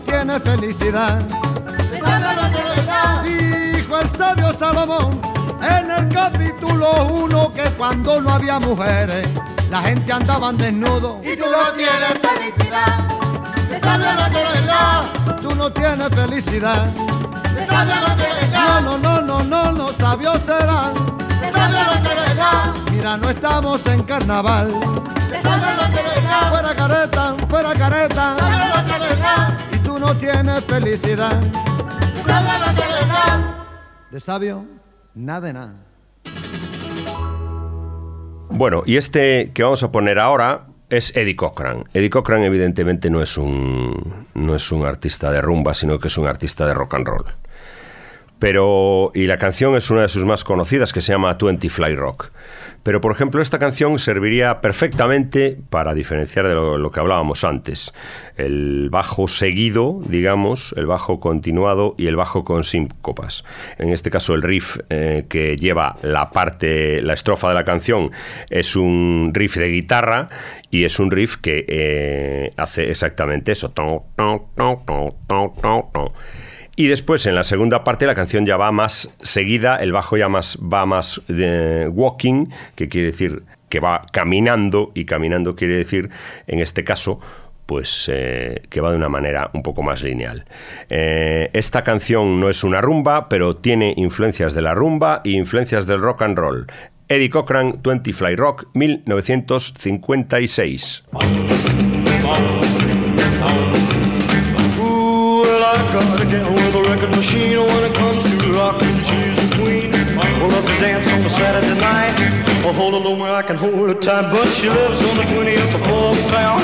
Tienes 0.00 0.42
felicidad. 0.42 1.22
Tú 1.28 2.06
no 2.06 2.50
tienes 2.50 3.65
Dijo 3.86 4.00
el 4.00 4.18
sabio 4.18 4.52
Salomón 4.58 5.20
en 5.62 5.90
el 5.90 6.08
capítulo 6.12 7.04
1 7.06 7.52
que 7.54 7.62
cuando 7.72 8.20
no 8.20 8.30
había 8.30 8.58
mujeres, 8.58 9.28
la 9.70 9.82
gente 9.82 10.12
andaban 10.12 10.56
desnudo. 10.56 11.20
Y 11.22 11.36
tú 11.36 11.44
no 11.50 11.72
tienes 11.72 12.18
felicidad. 12.20 13.08
Tú 13.68 13.74
sabes 13.86 14.14
lo 14.14 14.24
que 14.30 14.44
le 14.60 14.66
da, 14.66 15.36
Tú 15.40 15.54
no 15.54 15.70
tienes 15.72 16.08
felicidad. 16.08 16.90
tú 16.94 17.72
sabes 17.72 18.00
lo 18.00 18.16
que 18.16 18.32
le 18.34 18.48
No, 18.48 18.80
no, 18.80 18.98
no, 18.98 19.20
no, 19.22 19.44
no, 19.44 19.72
no, 19.72 19.88
sabio 19.98 20.32
será. 20.46 20.92
tú 20.92 21.56
sabes 21.56 21.86
lo 21.86 22.02
que 22.08 22.14
le 22.28 22.34
da, 22.34 22.74
Mira, 22.90 23.16
no 23.16 23.30
estamos 23.30 23.86
en 23.86 24.02
carnaval. 24.02 24.68
tú 24.80 25.48
sabes 25.48 25.76
lo 25.76 25.84
que 25.96 26.02
le 26.02 26.26
da, 26.26 26.50
Fuera 26.50 26.74
careta, 26.74 27.34
fuera 27.48 27.72
careta. 27.74 28.36
sabes 28.38 28.68
lo 28.76 28.84
que 28.92 28.98
le 28.98 29.16
da, 29.16 29.56
Y 29.72 29.78
tú 29.78 29.98
no 30.00 30.14
tienes 30.16 30.64
felicidad. 30.64 31.40
tú 31.40 32.28
sabes 32.28 32.58
lo 32.60 32.74
que 32.74 32.86
le 32.88 33.06
da. 33.06 33.55
De 34.16 34.20
sabio, 34.20 34.64
nada 35.14 35.46
de 35.48 35.52
nada. 35.52 35.74
Bueno, 38.48 38.82
y 38.86 38.96
este 38.96 39.50
que 39.52 39.62
vamos 39.62 39.82
a 39.82 39.92
poner 39.92 40.18
ahora 40.18 40.68
es 40.88 41.14
Eddie 41.14 41.36
Cochran. 41.36 41.84
Eddie 41.92 42.08
Cochran 42.08 42.42
evidentemente 42.42 43.10
no 43.10 43.20
es 43.20 43.36
un 43.36 44.26
no 44.32 44.54
es 44.54 44.72
un 44.72 44.86
artista 44.86 45.30
de 45.30 45.42
rumba, 45.42 45.74
sino 45.74 45.98
que 45.98 46.08
es 46.08 46.16
un 46.16 46.26
artista 46.26 46.66
de 46.66 46.72
rock 46.72 46.94
and 46.94 47.06
roll. 47.06 47.26
Pero 48.38 49.12
y 49.12 49.26
la 49.26 49.36
canción 49.36 49.76
es 49.76 49.90
una 49.90 50.00
de 50.00 50.08
sus 50.08 50.24
más 50.24 50.44
conocidas 50.44 50.94
que 50.94 51.02
se 51.02 51.12
llama 51.12 51.36
Twenty 51.36 51.68
Fly 51.68 51.94
Rock. 51.94 52.30
Pero 52.86 53.00
por 53.00 53.10
ejemplo, 53.10 53.42
esta 53.42 53.58
canción 53.58 53.98
serviría 53.98 54.60
perfectamente 54.60 55.58
para 55.70 55.92
diferenciar 55.92 56.46
de 56.46 56.54
lo, 56.54 56.88
que 56.92 57.00
hablábamos 57.00 57.42
antes. 57.42 57.92
El 58.36 58.90
bajo 58.90 59.26
seguido, 59.26 60.00
digamos, 60.06 60.72
el 60.76 60.86
bajo 60.86 61.18
continuado 61.18 61.96
y 61.98 62.06
el 62.06 62.14
bajo 62.14 62.44
con 62.44 62.62
síncopas. 62.62 63.44
En 63.78 63.90
este 63.90 64.08
caso, 64.08 64.34
el 64.34 64.42
riff 64.42 64.78
eh, 64.88 65.26
que 65.28 65.56
lleva 65.56 65.96
la 66.02 66.30
parte, 66.30 67.02
la 67.02 67.14
estrofa 67.14 67.48
de 67.48 67.54
la 67.54 67.64
canción, 67.64 68.12
es 68.50 68.76
un 68.76 69.32
riff 69.34 69.56
de 69.56 69.66
guitarra 69.66 70.28
y 70.70 70.84
es 70.84 71.00
un 71.00 71.10
riff 71.10 71.38
que 71.38 71.64
eh, 71.66 72.52
hace 72.56 72.88
exactamente 72.88 73.50
eso. 73.50 73.72
Y 76.76 76.88
después 76.88 77.26
en 77.26 77.34
la 77.34 77.42
segunda 77.42 77.84
parte 77.84 78.06
la 78.06 78.14
canción 78.14 78.44
ya 78.44 78.58
va 78.58 78.70
más 78.70 79.16
seguida, 79.22 79.76
el 79.76 79.92
bajo 79.92 80.18
ya 80.18 80.28
más 80.28 80.58
va 80.58 80.84
más 80.84 81.22
de 81.26 81.88
walking, 81.88 82.48
que 82.74 82.90
quiere 82.90 83.06
decir 83.08 83.44
que 83.70 83.80
va 83.80 84.04
caminando 84.12 84.92
y 84.94 85.06
caminando 85.06 85.56
quiere 85.56 85.76
decir 85.76 86.10
en 86.46 86.60
este 86.60 86.84
caso 86.84 87.18
pues 87.64 88.08
eh, 88.12 88.62
que 88.70 88.80
va 88.80 88.90
de 88.90 88.96
una 88.96 89.08
manera 89.08 89.50
un 89.52 89.62
poco 89.62 89.82
más 89.82 90.02
lineal. 90.02 90.44
Eh, 90.88 91.50
esta 91.52 91.82
canción 91.82 92.38
no 92.38 92.48
es 92.48 92.62
una 92.62 92.80
rumba, 92.80 93.28
pero 93.28 93.56
tiene 93.56 93.92
influencias 93.96 94.54
de 94.54 94.62
la 94.62 94.72
rumba 94.74 95.20
e 95.24 95.30
influencias 95.30 95.88
del 95.88 96.00
rock 96.00 96.22
and 96.22 96.38
roll. 96.38 96.66
Eddie 97.08 97.30
Cochran, 97.30 97.80
20 97.82 98.12
Fly 98.12 98.36
Rock, 98.36 98.68
1956. 98.74 101.04
Got 105.96 106.20
a 106.20 106.26
gal 106.26 106.52
with 106.52 106.74
a 106.74 106.82
record 106.90 107.10
machine 107.16 107.58
when 107.58 107.82
it 107.88 107.94
comes 107.94 108.22
to 108.22 108.52
rockin', 108.52 108.98
she's 109.08 109.38
a 109.44 109.48
queen. 109.56 109.90
We'll 110.38 110.52
love 110.52 110.66
to 110.66 110.76
dance 110.78 111.08
on 111.08 111.24
a 111.24 111.30
Saturday 111.30 111.78
night. 111.80 112.12
I'll 112.64 112.74
hold 112.74 112.92
her 112.94 113.00
low 113.00 113.16
where 113.16 113.32
I 113.32 113.42
can 113.42 113.56
hold 113.56 113.88
her 113.88 113.94
tight, 113.94 114.30
but 114.30 114.46
she 114.52 114.68
lives 114.68 115.00
on 115.00 115.14
the 115.16 115.26
20th 115.32 115.72
floor 115.84 116.12
of 116.12 116.20
town. 116.28 116.60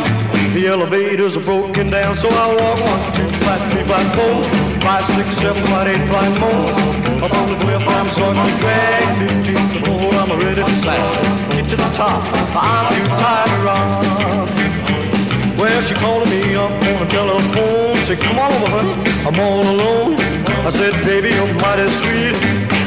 The 0.53 0.66
elevators 0.66 1.37
are 1.38 1.45
broken 1.45 1.88
down, 1.88 2.14
so 2.14 2.29
I 2.29 2.47
walk 2.61 2.79
one, 2.92 3.03
two, 3.16 3.29
five, 3.47 3.62
three, 3.73 3.85
five, 3.85 4.09
four, 4.16 4.37
five, 4.85 5.05
six, 5.16 5.37
seven, 5.38 5.62
five, 5.73 5.88
eight, 5.88 6.05
five 6.12 6.33
more. 6.38 6.68
Up 7.25 7.33
on 7.33 7.47
the 7.49 7.57
12th, 7.64 7.88
I'm 7.88 8.09
starting 8.11 8.45
to 8.45 8.55
drag. 8.61 9.05
15th 9.29 9.85
floor, 9.85 10.12
I'm 10.21 10.31
ready 10.40 10.62
to 10.62 10.75
slack. 10.83 11.01
Get 11.53 11.71
to 11.71 11.77
the 11.77 11.90
top, 11.95 12.23
I'm 12.53 12.85
too 12.95 13.09
tired 13.16 13.49
to 13.49 13.64
rock. 13.64 14.62
Well, 15.62 15.81
she 15.81 15.94
calling 15.94 16.29
me 16.29 16.57
up 16.57 16.72
on 16.72 16.98
the 16.98 17.07
telephone. 17.07 17.94
Said, 18.03 18.18
come 18.18 18.37
on 18.37 18.51
over, 18.51 18.66
honey, 18.66 18.94
I'm 19.22 19.38
all 19.38 19.62
alone. 19.62 20.16
I 20.66 20.70
said, 20.70 20.90
baby, 21.05 21.29
you're 21.29 21.55
mighty 21.62 21.88
sweet, 22.03 22.35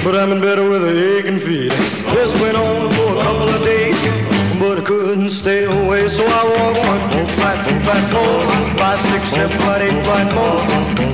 but 0.04 0.14
I'm 0.14 0.34
in 0.34 0.42
bed 0.42 0.60
with 0.60 0.84
aching 0.84 1.40
feet. 1.40 1.72
This 2.12 2.36
went 2.42 2.58
on 2.58 2.92
for 2.92 3.16
a 3.16 3.22
couple 3.24 3.48
of 3.48 3.64
days, 3.64 3.96
but 4.60 4.80
I 4.80 4.82
couldn't 4.82 5.30
stay 5.30 5.64
away. 5.64 6.10
So 6.10 6.26
I 6.28 6.42
walked 6.52 6.80
one, 6.84 7.04
two, 7.16 7.26
five, 7.40 7.66
two, 7.66 7.80
five, 7.88 8.12
four, 8.12 8.42
five, 8.76 9.00
six, 9.08 9.30
seven, 9.30 9.58
five, 9.62 9.82
eight, 9.82 10.06
five 10.06 10.36
more. 10.36 10.60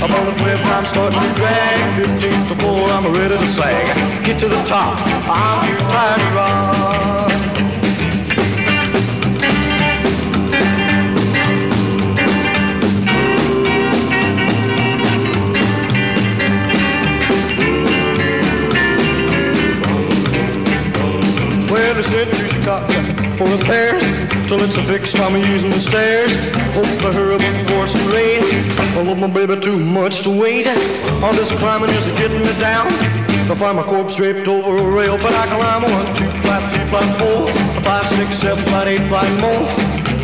I'm 0.02 0.12
on 0.18 0.26
the 0.34 0.36
12th, 0.42 0.66
I'm 0.66 0.86
starting 0.88 1.20
to 1.20 1.32
drag. 1.36 1.78
15th 2.02 2.48
to 2.50 2.56
four, 2.58 2.90
I'm 2.90 3.06
ready 3.14 3.38
to 3.38 3.46
sag. 3.46 3.86
Get 4.26 4.40
to 4.40 4.48
the 4.48 4.64
top, 4.64 4.98
I'm 5.30 5.62
too 5.68 5.78
tired 5.78 6.20
to 6.22 6.36
rock. 6.36 7.31
For 23.46 23.58
repairs 23.58 24.02
till 24.48 24.62
it's 24.62 24.78
a 24.78 24.84
fix. 24.84 25.16
I'm 25.16 25.36
using 25.36 25.70
the 25.70 25.80
stairs. 25.80 26.34
Hope 26.74 26.86
to 27.02 27.12
hurry 27.12 27.38
before 27.38 27.88
some 27.88 28.08
rain. 28.10 28.42
I 28.98 29.02
love 29.02 29.18
my 29.18 29.30
baby 29.30 29.60
too 29.60 29.78
much 29.78 30.22
to 30.24 30.30
wait. 30.30 30.68
All 31.24 31.34
this 31.34 31.52
climbing 31.52 31.90
is 31.92 32.08
getting 32.20 32.42
me 32.42 32.54
down. 32.60 32.88
I 33.50 33.56
find 33.56 33.78
my 33.78 33.84
corpse 33.84 34.16
draped 34.16 34.48
over 34.48 34.78
a 34.78 34.92
rail, 34.96 35.18
but 35.18 35.34
I 35.34 35.46
climb 35.48 35.84
one, 35.84 36.08
two, 36.16 36.30
five, 36.48 36.72
three, 36.72 36.86
five, 36.94 37.18
four, 37.18 37.48
five, 37.84 38.06
six, 38.12 38.38
seven, 38.38 38.64
five, 38.66 38.88
eight, 38.88 39.10
five 39.10 39.32
more. 39.42 39.66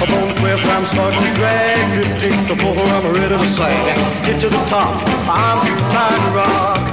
Up 0.01 0.09
on 0.13 0.27
the 0.29 0.35
12th, 0.35 0.65
I'm 0.75 0.85
starting 0.85 1.19
to 1.19 1.33
drag. 1.33 2.05
15th 2.21 2.47
to 2.49 2.55
four, 2.55 2.77
I'm 2.77 3.13
ready 3.13 3.37
to 3.37 3.47
sag. 3.47 3.95
Get 4.25 4.39
to 4.41 4.49
the 4.49 4.63
top, 4.65 4.95
I'm 5.27 5.59
tired 5.91 6.21
to 6.21 6.37
rock. 6.37 6.86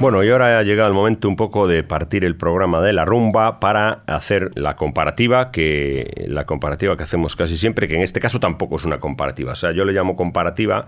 Bueno, 0.00 0.22
y 0.22 0.30
ahora 0.30 0.60
ha 0.60 0.62
llegado 0.62 0.88
el 0.88 0.94
momento 0.94 1.28
un 1.28 1.34
poco 1.34 1.66
de 1.66 1.82
partir 1.82 2.24
el 2.24 2.36
programa 2.36 2.80
de 2.80 2.92
la 2.92 3.04
rumba 3.04 3.58
para 3.58 4.04
hacer 4.06 4.52
la 4.54 4.76
comparativa, 4.76 5.50
que 5.50 6.24
la 6.28 6.46
comparativa 6.46 6.96
que 6.96 7.02
hacemos 7.02 7.34
casi 7.34 7.58
siempre, 7.58 7.88
que 7.88 7.96
en 7.96 8.02
este 8.02 8.20
caso 8.20 8.38
tampoco 8.38 8.76
es 8.76 8.84
una 8.84 9.00
comparativa. 9.00 9.52
O 9.52 9.56
sea, 9.56 9.72
yo 9.72 9.84
le 9.84 9.92
llamo 9.92 10.14
comparativa 10.14 10.86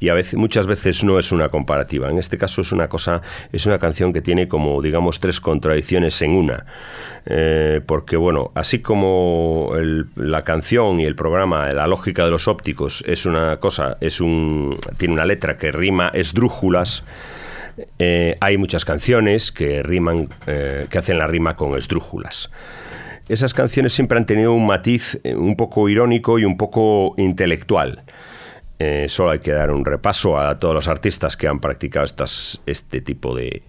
y 0.00 0.08
a 0.08 0.14
veces, 0.14 0.36
muchas 0.36 0.66
veces 0.66 1.04
no 1.04 1.18
es 1.18 1.32
una 1.32 1.50
comparativa. 1.50 2.08
En 2.08 2.16
este 2.16 2.38
caso 2.38 2.62
es 2.62 2.72
una 2.72 2.88
cosa, 2.88 3.20
es 3.52 3.66
una 3.66 3.78
canción 3.78 4.14
que 4.14 4.22
tiene 4.22 4.48
como, 4.48 4.80
digamos, 4.80 5.20
tres 5.20 5.38
contradicciones 5.38 6.22
en 6.22 6.30
una. 6.30 6.64
Eh, 7.26 7.82
porque, 7.84 8.16
bueno, 8.16 8.52
así 8.54 8.78
como 8.78 9.72
la 10.14 10.44
canción 10.44 10.98
y 10.98 11.04
el 11.04 11.14
programa, 11.14 11.70
la 11.74 11.86
lógica 11.86 12.24
de 12.24 12.30
los 12.30 12.48
ópticos, 12.48 13.04
es 13.06 13.26
una 13.26 13.58
cosa, 13.58 13.98
es 14.00 14.22
un, 14.22 14.78
tiene 14.96 15.12
una 15.12 15.26
letra 15.26 15.58
que 15.58 15.70
rima 15.72 16.08
esdrújulas. 16.08 17.04
Eh, 17.98 18.36
hay 18.40 18.56
muchas 18.56 18.84
canciones 18.84 19.52
que 19.52 19.82
riman, 19.82 20.28
eh, 20.46 20.86
que 20.90 20.98
hacen 20.98 21.18
la 21.18 21.26
rima 21.26 21.56
con 21.56 21.76
esdrújulas. 21.76 22.50
esas 23.28 23.54
canciones 23.54 23.92
siempre 23.92 24.18
han 24.18 24.26
tenido 24.26 24.52
un 24.52 24.66
matiz 24.66 25.18
eh, 25.24 25.34
un 25.34 25.56
poco 25.56 25.88
irónico 25.88 26.38
y 26.38 26.44
un 26.44 26.56
poco 26.56 27.14
intelectual. 27.16 28.02
Solo 29.08 29.30
hay 29.30 29.38
que 29.38 29.52
dar 29.52 29.70
un 29.70 29.86
repaso 29.86 30.38
a 30.38 30.58
todos 30.58 30.74
los 30.74 30.86
artistas 30.86 31.38
que 31.38 31.48
han 31.48 31.60
practicado 31.60 32.04
este 32.66 33.00
tipo 33.00 33.34
de, 33.34 33.62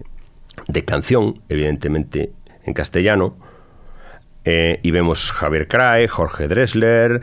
de 0.66 0.84
canción, 0.84 1.40
evidentemente 1.48 2.30
en 2.66 2.74
castellano. 2.74 3.34
Y 4.44 4.90
vemos 4.90 5.32
Javier 5.32 5.66
Crae, 5.66 6.08
Jorge 6.08 6.46
Dressler, 6.46 7.22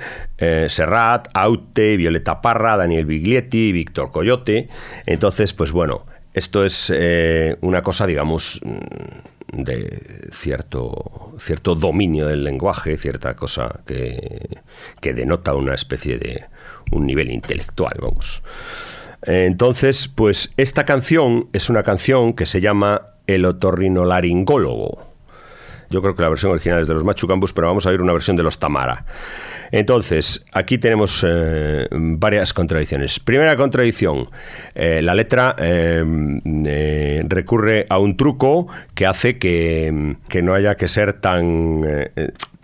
Serrat, 0.67 1.27
Aute, 1.35 1.95
Violeta 1.95 2.41
Parra, 2.41 2.75
Daniel 2.75 3.05
Biglietti, 3.05 3.71
Víctor 3.71 4.11
Coyote. 4.11 4.67
Entonces, 5.05 5.53
pues 5.53 5.71
bueno, 5.71 6.07
esto 6.35 6.65
es 6.65 6.91
eh, 6.93 7.57
una 7.61 7.81
cosa, 7.81 8.05
digamos, 8.05 8.59
mm, 8.63 9.63
de 9.63 10.01
cierto, 10.31 11.33
cierto 11.39 11.75
dominio 11.75 12.27
del 12.27 12.43
lenguaje, 12.43 12.97
cierta 12.97 13.35
cosa 13.35 13.79
que, 13.87 14.59
que 14.99 15.13
denota 15.13 15.55
una 15.55 15.73
especie 15.73 16.17
de 16.17 16.43
un 16.91 17.07
nivel 17.07 17.31
intelectual, 17.31 17.93
vamos. 18.01 18.43
Entonces, 19.21 20.09
pues 20.09 20.53
esta 20.57 20.85
canción 20.85 21.47
es 21.53 21.69
una 21.69 21.83
canción 21.83 22.33
que 22.33 22.45
se 22.45 22.59
llama 22.59 23.13
El 23.27 23.45
otorrinolaringólogo. 23.45 25.14
Yo 25.89 26.01
creo 26.01 26.15
que 26.15 26.21
la 26.21 26.29
versión 26.29 26.51
original 26.51 26.81
es 26.81 26.87
de 26.87 26.93
los 26.93 27.03
Machucambus, 27.03 27.53
pero 27.53 27.67
vamos 27.67 27.85
a 27.85 27.89
oír 27.89 28.01
una 28.01 28.13
versión 28.13 28.35
de 28.35 28.43
los 28.43 28.59
Tamara. 28.59 29.05
Entonces, 29.71 30.45
aquí 30.51 30.77
tenemos 30.77 31.25
eh, 31.27 31.87
varias 31.91 32.53
contradicciones. 32.53 33.19
Primera 33.19 33.55
contradicción, 33.55 34.29
eh, 34.73 35.01
la 35.01 35.13
letra 35.13 35.55
eh, 35.57 37.23
recurre 37.27 37.85
a 37.89 37.99
un 37.99 38.15
truco 38.15 38.67
que 38.93 39.05
hace 39.05 39.37
que, 39.37 40.15
que 40.29 40.41
no 40.41 40.53
haya 40.53 40.75
que 40.75 40.87
ser 40.87 41.13
tan, 41.13 41.81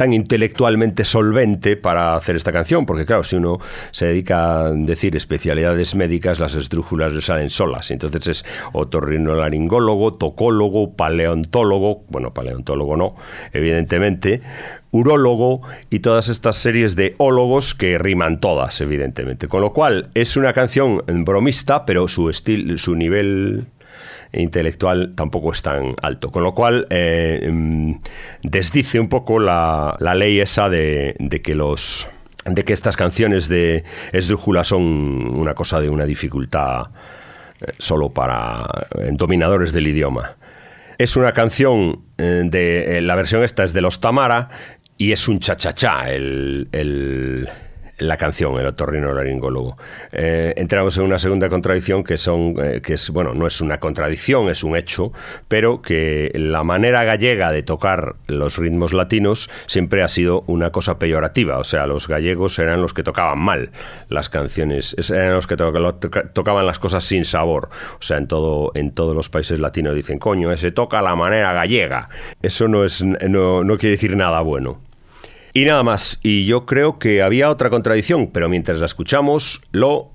tan 0.02 0.14
intelectualmente 0.14 1.06
solvente 1.06 1.78
para 1.78 2.16
hacer 2.16 2.36
esta 2.36 2.52
canción, 2.52 2.88
porque 2.88 3.06
claro, 3.06 3.24
si 3.24 3.36
uno 3.36 3.60
se 3.92 4.08
dedica 4.08 4.62
a 4.62 4.72
decir 4.72 5.16
especialidades 5.16 5.94
médicas, 5.94 6.40
las 6.40 6.56
esdrújulas 6.56 7.14
le 7.14 7.22
salen 7.22 7.52
solas. 7.52 7.92
Entonces 7.92 8.28
es 8.28 8.46
otorrinolaringólogo, 8.74 10.14
tocólogo, 10.14 10.96
paleontólogo, 10.96 12.04
bueno, 12.10 12.34
paleontólogo 12.34 12.98
no, 12.98 13.16
evidentemente, 13.54 14.42
urólogo 14.90 15.62
y 15.92 16.00
todas 16.00 16.30
estas 16.30 16.56
series 16.56 16.96
de 16.96 17.14
ólogos 17.20 17.76
que 17.76 18.00
riman 18.00 18.40
todas, 18.40 18.82
evidentemente. 18.82 19.48
Con 19.48 19.62
lo 19.62 19.72
cual 19.72 20.10
es 20.16 20.36
una 20.36 20.54
canción 20.54 21.04
bromista, 21.06 21.86
pero 21.86 22.08
su 22.08 22.32
estilo, 22.32 22.76
su 22.80 22.96
nivel 22.96 23.68
intelectual 24.34 25.14
tampoco 25.16 25.52
es 25.52 25.62
tan 25.62 25.96
alto. 26.02 26.30
Con 26.32 26.44
lo 26.44 26.54
cual 26.54 26.88
eh, 26.90 27.50
mm, 27.52 27.94
desdice 28.44 29.00
un 29.00 29.10
poco 29.10 29.40
la, 29.40 29.96
la 30.00 30.16
ley 30.16 30.40
esa 30.40 30.70
de, 30.70 31.16
de 31.20 31.42
que 31.42 31.56
los 31.56 32.08
de 32.46 32.64
que 32.64 32.74
estas 32.74 32.98
canciones 32.98 33.48
de 33.50 33.84
esdrújula 34.14 34.64
son 34.64 34.82
una 34.84 35.54
cosa 35.54 35.80
de 35.80 35.90
una 35.90 36.06
dificultad 36.06 36.88
eh, 37.62 37.66
solo 37.78 38.10
para 38.10 38.66
eh, 38.98 39.10
dominadores 39.12 39.74
del 39.74 39.88
idioma. 39.88 40.38
Es 40.98 41.16
una 41.18 41.32
canción 41.34 42.02
de 42.18 43.00
la 43.02 43.16
versión 43.16 43.44
esta 43.44 43.64
es 43.64 43.74
de 43.74 43.82
los 43.82 44.00
Tamara 44.02 44.50
y 44.98 45.12
es 45.14 45.28
un 45.28 45.40
cha-cha-cha 45.40 46.12
el, 46.12 46.68
el- 46.72 47.50
la 48.02 48.18
canción, 48.18 48.60
el 48.60 48.66
otorrinolaringólogo. 48.68 49.76
Eh, 50.12 50.54
entramos 50.58 50.98
en 50.98 51.04
una 51.04 51.20
segunda 51.20 51.50
contradicción 51.50 52.04
que 52.04 52.18
son, 52.18 52.56
eh, 52.62 52.82
que 52.82 52.94
es, 52.96 53.10
bueno, 53.10 53.34
no 53.34 53.48
es 53.48 53.62
una 53.62 53.80
contradicción, 53.80 54.50
es 54.50 54.64
un 54.64 54.76
hecho, 54.76 55.12
pero 55.48 55.82
que 55.82 56.32
la 56.36 56.64
manera 56.64 57.04
gallega 57.04 57.52
de 57.52 57.64
tocar 57.64 58.16
los 58.28 58.58
ritmos 58.58 58.94
latinos 58.94 59.50
siempre 59.68 60.04
ha 60.04 60.08
sido 60.08 60.44
una 60.48 60.72
cosa 60.72 61.00
peyorativa. 61.00 61.58
O 61.58 61.64
sea, 61.64 61.88
los 61.88 62.08
gallegos 62.08 62.58
eran 62.60 62.82
los 62.82 62.94
que 62.94 63.04
tocaban 63.04 63.40
mal 63.40 63.72
las 64.10 64.30
canciones, 64.30 64.96
es- 64.98 65.12
eran 65.12 65.34
los 65.34 65.48
que 65.48 65.56
tocaban 65.56 66.66
las 66.66 66.80
cosas 66.80 67.04
sin 67.04 67.26
sabor. 67.26 67.70
O 68.00 68.02
sea, 68.02 68.18
en 68.18 68.28
todo, 68.28 68.72
en 68.76 68.92
todos 68.92 69.16
los 69.16 69.30
países 69.30 69.60
latinos 69.60 69.96
dicen, 69.96 70.18
coño, 70.20 70.52
ese 70.52 70.72
toca 70.72 71.02
la 71.02 71.16
manera 71.16 71.54
gallega. 71.54 72.10
Eso 72.42 72.68
no 72.68 72.84
es, 72.84 73.04
no, 73.04 73.64
no 73.64 73.78
quiere 73.78 73.96
decir 73.96 74.16
nada 74.16 74.42
bueno. 74.42 74.80
Y 75.54 75.66
nada 75.66 75.84
más. 75.84 76.20
Y 76.24 76.46
yo 76.46 76.66
creo 76.66 77.00
que 77.00 77.22
había 77.22 77.50
otra 77.50 77.70
contradicción, 77.70 78.28
pero 78.28 78.50
mientras 78.50 78.80
la 78.80 78.86
escuchamos, 78.86 79.62
lo 79.72 80.12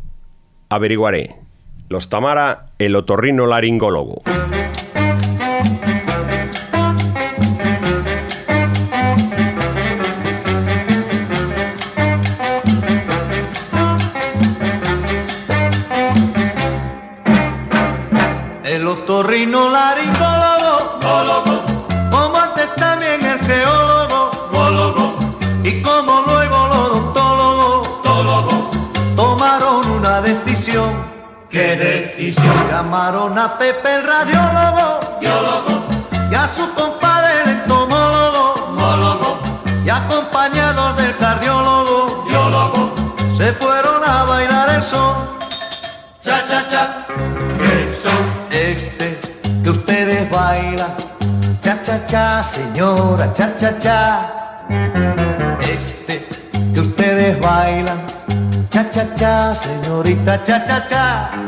averiguaré. 0.69 1.37
Los 1.89 2.09
Tamara, 2.09 2.71
el 2.79 2.97
otorrino 2.97 3.47
laringólogo. 3.47 4.23
Llamaron 32.97 33.39
a 33.39 33.59
Pepe 33.59 33.97
el 33.97 34.07
radiólogo, 34.07 35.01
y 35.21 36.35
a 36.35 36.49
su 36.49 36.73
compadre 36.73 37.43
el 37.43 37.51
entomólogo, 37.51 39.39
y 39.85 39.91
acompañados 39.91 40.97
del 40.97 41.15
cardiólogo, 41.19 42.25
se 43.37 43.53
fueron 43.53 44.03
a 44.03 44.25
bailar 44.25 44.71
el 44.77 44.83
son. 44.83 45.15
Cha 46.23 46.43
cha 46.47 46.67
cha, 46.67 47.07
el 47.61 47.95
son. 47.95 48.49
Este 48.51 49.21
que 49.63 49.71
ustedes 49.71 50.31
bailan, 50.31 50.95
cha 51.61 51.83
cha 51.83 52.07
cha, 52.07 52.43
señora, 52.43 53.31
cha 53.35 53.55
cha 53.59 53.79
cha. 53.79 54.31
Este 55.61 56.27
que 56.75 56.81
ustedes 56.81 57.39
bailan, 57.43 58.01
cha 58.71 58.91
cha 58.91 59.15
cha, 59.17 59.55
señorita, 59.55 60.43
cha 60.43 60.65
cha 60.65 60.87
cha. 60.89 61.46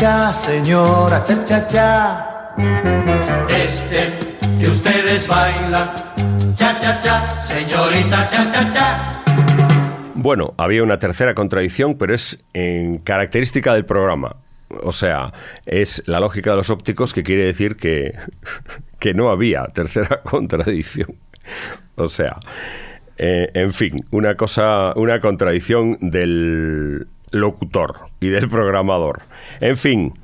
Cha 0.00 0.06
cha 0.06 0.32
cha, 0.32 0.34
señora, 0.34 1.22
cha 1.24 1.44
cha 1.44 1.68
cha. 1.68 2.54
Este 3.50 4.18
que 4.58 4.70
ustedes 4.70 5.28
bailan. 5.28 5.90
Cha 6.54 6.78
cha 6.78 6.98
cha, 6.98 7.28
señora. 7.42 7.90
linda 7.90 8.26
cha-cha-cha. 8.26 9.22
Bueno, 10.14 10.54
había 10.56 10.82
una 10.82 10.98
tercera 10.98 11.34
contradicción, 11.34 11.98
pero 11.98 12.14
es 12.14 12.42
en 12.54 12.96
característica 12.96 13.74
del 13.74 13.84
programa. 13.84 14.36
O 14.82 14.92
sea, 14.92 15.34
es 15.66 16.02
la 16.06 16.18
lógica 16.18 16.52
de 16.52 16.56
los 16.56 16.70
ópticos 16.70 17.12
que 17.12 17.22
quiere 17.22 17.44
decir 17.44 17.76
que, 17.76 18.14
que 18.98 19.12
no 19.12 19.28
había 19.28 19.66
tercera 19.66 20.22
contradicción. 20.24 21.14
O 21.96 22.08
sea, 22.08 22.40
eh, 23.18 23.50
en 23.52 23.74
fin, 23.74 23.96
una 24.12 24.34
cosa, 24.34 24.94
una 24.96 25.20
contradicción 25.20 25.98
del 26.00 27.06
locutor 27.30 28.08
y 28.20 28.28
del 28.28 28.48
programador. 28.48 29.22
En 29.60 29.76
fin, 29.76 30.14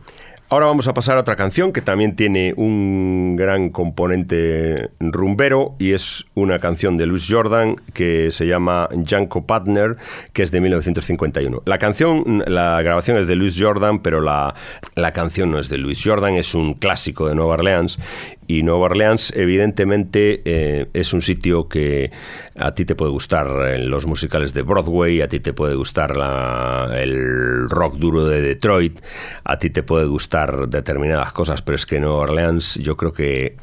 ahora 0.48 0.66
vamos 0.66 0.86
a 0.88 0.94
pasar 0.94 1.16
a 1.16 1.20
otra 1.20 1.36
canción 1.36 1.72
que 1.72 1.80
también 1.80 2.14
tiene 2.16 2.54
un 2.56 3.36
gran 3.36 3.70
componente 3.70 4.90
rumbero 5.00 5.74
y 5.78 5.92
es 5.92 6.24
una 6.34 6.58
canción 6.58 6.96
de 6.96 7.06
Louis 7.06 7.26
Jordan 7.28 7.76
que 7.94 8.30
se 8.30 8.46
llama 8.46 8.88
Janko 9.06 9.46
Partner, 9.46 9.96
que 10.32 10.42
es 10.42 10.50
de 10.50 10.60
1951. 10.60 11.62
La 11.64 11.78
canción, 11.78 12.44
la 12.46 12.80
grabación 12.82 13.18
es 13.18 13.26
de 13.26 13.36
Louis 13.36 13.56
Jordan, 13.58 14.00
pero 14.00 14.20
la, 14.20 14.54
la 14.94 15.12
canción 15.12 15.50
no 15.50 15.58
es 15.58 15.68
de 15.68 15.78
Louis 15.78 16.00
Jordan, 16.02 16.34
es 16.34 16.54
un 16.54 16.74
clásico 16.74 17.28
de 17.28 17.34
Nueva 17.34 17.54
Orleans 17.54 17.98
y 18.48 18.62
Nueva 18.62 18.86
Orleans, 18.86 19.32
evidentemente, 19.36 20.42
eh, 20.44 20.86
es 20.92 21.12
un 21.12 21.22
sitio 21.22 21.68
que 21.68 22.10
a 22.56 22.74
ti 22.74 22.84
te 22.84 22.94
puede 22.94 23.10
gustar 23.12 23.46
en 23.74 23.90
los 23.90 24.06
musicales 24.06 24.54
de 24.54 24.62
Broadway, 24.62 25.20
a 25.20 25.28
ti 25.28 25.40
te 25.40 25.52
puede 25.52 25.74
gustar 25.74 26.16
la- 26.16 26.90
el 26.96 27.68
rock 27.68 27.96
duro 27.96 28.24
de 28.26 28.40
Detroit, 28.42 29.00
a 29.44 29.58
ti 29.58 29.70
te 29.70 29.82
puede 29.82 30.06
gustar 30.06 30.68
determinadas 30.68 31.32
cosas, 31.32 31.62
pero 31.62 31.76
es 31.76 31.86
que 31.86 32.00
Nueva 32.00 32.16
Orleans 32.18 32.76
yo 32.82 32.96
creo 32.96 33.12
que 33.12 33.44
eh, 33.44 33.56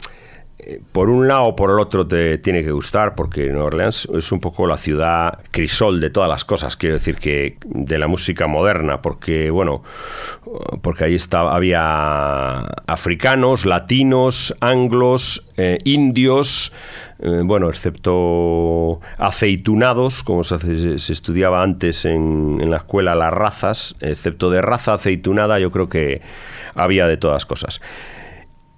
por 0.92 1.10
un 1.10 1.28
lado 1.28 1.44
o 1.44 1.56
por 1.56 1.72
el 1.72 1.80
otro 1.80 2.08
te 2.08 2.38
tiene 2.38 2.64
que 2.64 2.72
gustar 2.72 3.16
porque 3.16 3.48
Nueva 3.48 3.66
Orleans 3.66 4.08
es 4.16 4.32
un 4.32 4.40
poco 4.40 4.68
la 4.68 4.78
ciudad 4.78 5.40
crisol 5.52 6.00
de 6.00 6.10
todas 6.10 6.30
las 6.30 6.46
cosas, 6.46 6.76
quiero 6.78 6.96
decir 6.96 7.18
que 7.18 7.58
de 7.66 7.98
la 7.98 8.08
música 8.08 8.48
moderna, 8.48 9.02
porque 9.02 9.50
bueno, 9.50 9.84
porque 10.82 11.06
ahí 11.06 11.16
estaba, 11.16 11.56
había 11.56 12.60
africanos, 12.88 13.66
latinos, 13.66 14.56
anglos, 14.60 15.48
eh, 15.58 15.78
indios, 15.84 16.72
eh, 17.20 17.42
bueno, 17.44 17.70
excepto 17.70 19.00
aceitunados, 19.18 20.24
como 20.24 20.44
se, 20.44 20.56
estudiaba 20.96 21.64
antes 21.64 22.06
en 22.06 22.70
la 22.70 22.78
escuela 22.78 23.16
las 23.16 23.34
razas, 23.34 23.96
excepto 24.00 24.50
de 24.50 24.62
raza 24.62 24.94
aceitunada, 24.94 25.60
yo 25.60 25.72
creo 25.72 25.90
que 25.90 26.22
había 26.76 27.08
de 27.08 27.18
todas 27.18 27.46
cosas. 27.46 27.82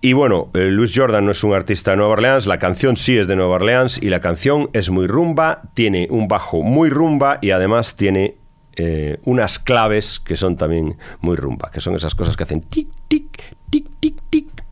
Y 0.06 0.14
bueno, 0.14 0.52
eh, 0.54 0.70
Louis 0.70 0.92
Jordan 0.96 1.26
no 1.26 1.32
es 1.32 1.44
un 1.44 1.56
artista 1.56 1.90
de 1.90 1.98
Nueva 1.98 2.14
Orleans, 2.14 2.46
la 2.46 2.60
canción 2.60 2.96
sí 2.96 3.18
es 3.18 3.28
de 3.28 3.36
Nueva 3.36 3.56
Orleans 3.56 3.98
y 4.00 4.10
la 4.10 4.22
canción 4.22 4.70
es 4.72 4.92
muy 4.92 5.08
rumba, 5.08 5.64
tiene 5.74 6.08
un 6.12 6.28
bajo 6.28 6.62
muy 6.62 6.92
rumba 6.92 7.40
y 7.42 7.50
además 7.50 7.96
tiene 7.96 8.36
eh, 8.76 9.18
unas 9.26 9.58
claves 9.58 10.20
que 10.20 10.36
son 10.36 10.58
también 10.58 11.00
muy 11.22 11.36
rumba, 11.36 11.72
que 11.72 11.82
son 11.82 11.96
esas 11.96 12.14
cosas 12.14 12.38
que 12.38 12.44
hacen 12.44 12.62
tic, 12.62 12.88
tic, 13.08 13.56
tic, 13.72 13.88
tic, 14.00 14.22
tic. 14.30 14.64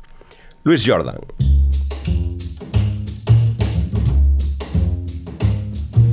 Louis 0.66 0.86
Jordan. 0.86 1.18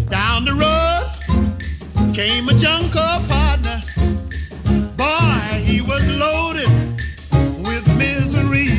Down 0.08 0.46
the 0.46 0.52
road 0.52 2.14
came 2.14 2.48
a 2.48 2.54
junko 2.54 3.20
partner. 3.28 3.82
Boy, 4.96 5.60
he 5.62 5.82
was 5.82 6.08
loaded 6.08 6.70
with 7.58 7.86
misery. 7.98 8.69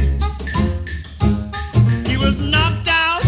Was 2.21 2.39
knocked 2.39 2.88
out, 2.88 3.25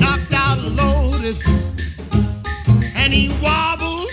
knocked 0.00 0.32
out 0.34 0.58
loaded, 0.58 1.36
and 2.96 3.12
he 3.12 3.28
wobbled 3.40 4.10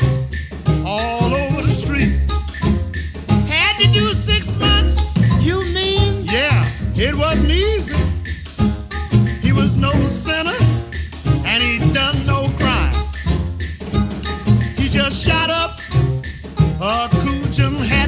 all 0.85 1.33
over 1.33 1.61
the 1.61 1.71
street. 1.71 2.13
Had 3.49 3.77
to 3.79 3.91
do 3.91 4.13
six 4.13 4.57
months. 4.59 5.01
You 5.43 5.65
mean? 5.73 6.23
Yeah, 6.25 6.69
it 6.95 7.15
wasn't 7.15 7.51
easy. 7.51 7.95
He 9.41 9.51
was 9.51 9.77
no 9.77 9.91
sinner 10.07 10.55
and 11.45 11.61
he 11.63 11.79
done 11.91 12.23
no 12.25 12.49
crime. 12.57 12.93
He 14.77 14.87
just 14.87 15.27
shot 15.27 15.49
up 15.49 15.79
a 16.79 17.09
Coochum 17.17 17.83
hat 17.83 18.04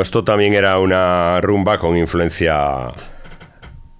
Esto 0.00 0.24
también 0.24 0.54
era 0.54 0.78
una 0.78 1.40
rumba 1.40 1.78
con 1.78 1.96
influencia 1.96 2.92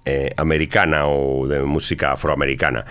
eh, 0.05 0.31
americana 0.37 1.07
o 1.07 1.47
de 1.47 1.61
música 1.63 2.11
afroamericana. 2.13 2.85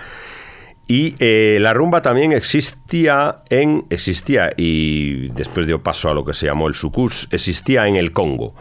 Y 0.87 1.15
eh, 1.19 1.59
la 1.61 1.73
rumba 1.73 2.03
también 2.03 2.33
existía 2.33 3.43
en. 3.49 3.87
existía, 3.89 4.51
y 4.57 5.29
después 5.31 5.67
dio 5.67 5.83
paso 5.83 6.11
a 6.11 6.15
lo 6.15 6.25
que 6.25 6.35
se 6.35 6.47
llamó 6.47 6.69
el 6.69 6.75
sucus, 6.75 7.27
existía 7.31 7.87
en 7.87 7.97
el 7.97 8.13
Congo. 8.13 8.55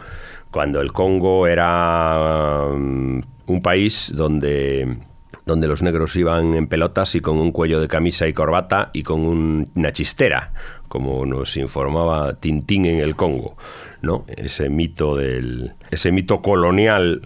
Cuando 0.50 0.80
el 0.80 0.92
Congo 0.92 1.46
era 1.46 2.68
um, 2.72 3.20
un 3.46 3.60
país 3.60 4.10
donde, 4.14 4.96
donde 5.44 5.66
los 5.68 5.82
negros 5.82 6.16
iban 6.16 6.54
en 6.54 6.66
pelotas 6.68 7.14
y 7.14 7.20
con 7.20 7.36
un 7.38 7.52
cuello 7.52 7.78
de 7.80 7.88
camisa 7.88 8.26
y 8.26 8.32
corbata 8.32 8.88
y 8.94 9.02
con 9.02 9.26
un- 9.26 9.68
una 9.74 9.92
chistera, 9.92 10.52
como 10.94 11.26
nos 11.26 11.56
informaba 11.56 12.34
Tintín 12.34 12.84
en 12.84 13.00
el 13.00 13.16
Congo, 13.16 13.56
¿no? 14.00 14.24
Ese 14.28 14.68
mito 14.68 15.16
del. 15.16 15.72
ese 15.90 16.12
mito 16.12 16.40
colonial 16.40 17.22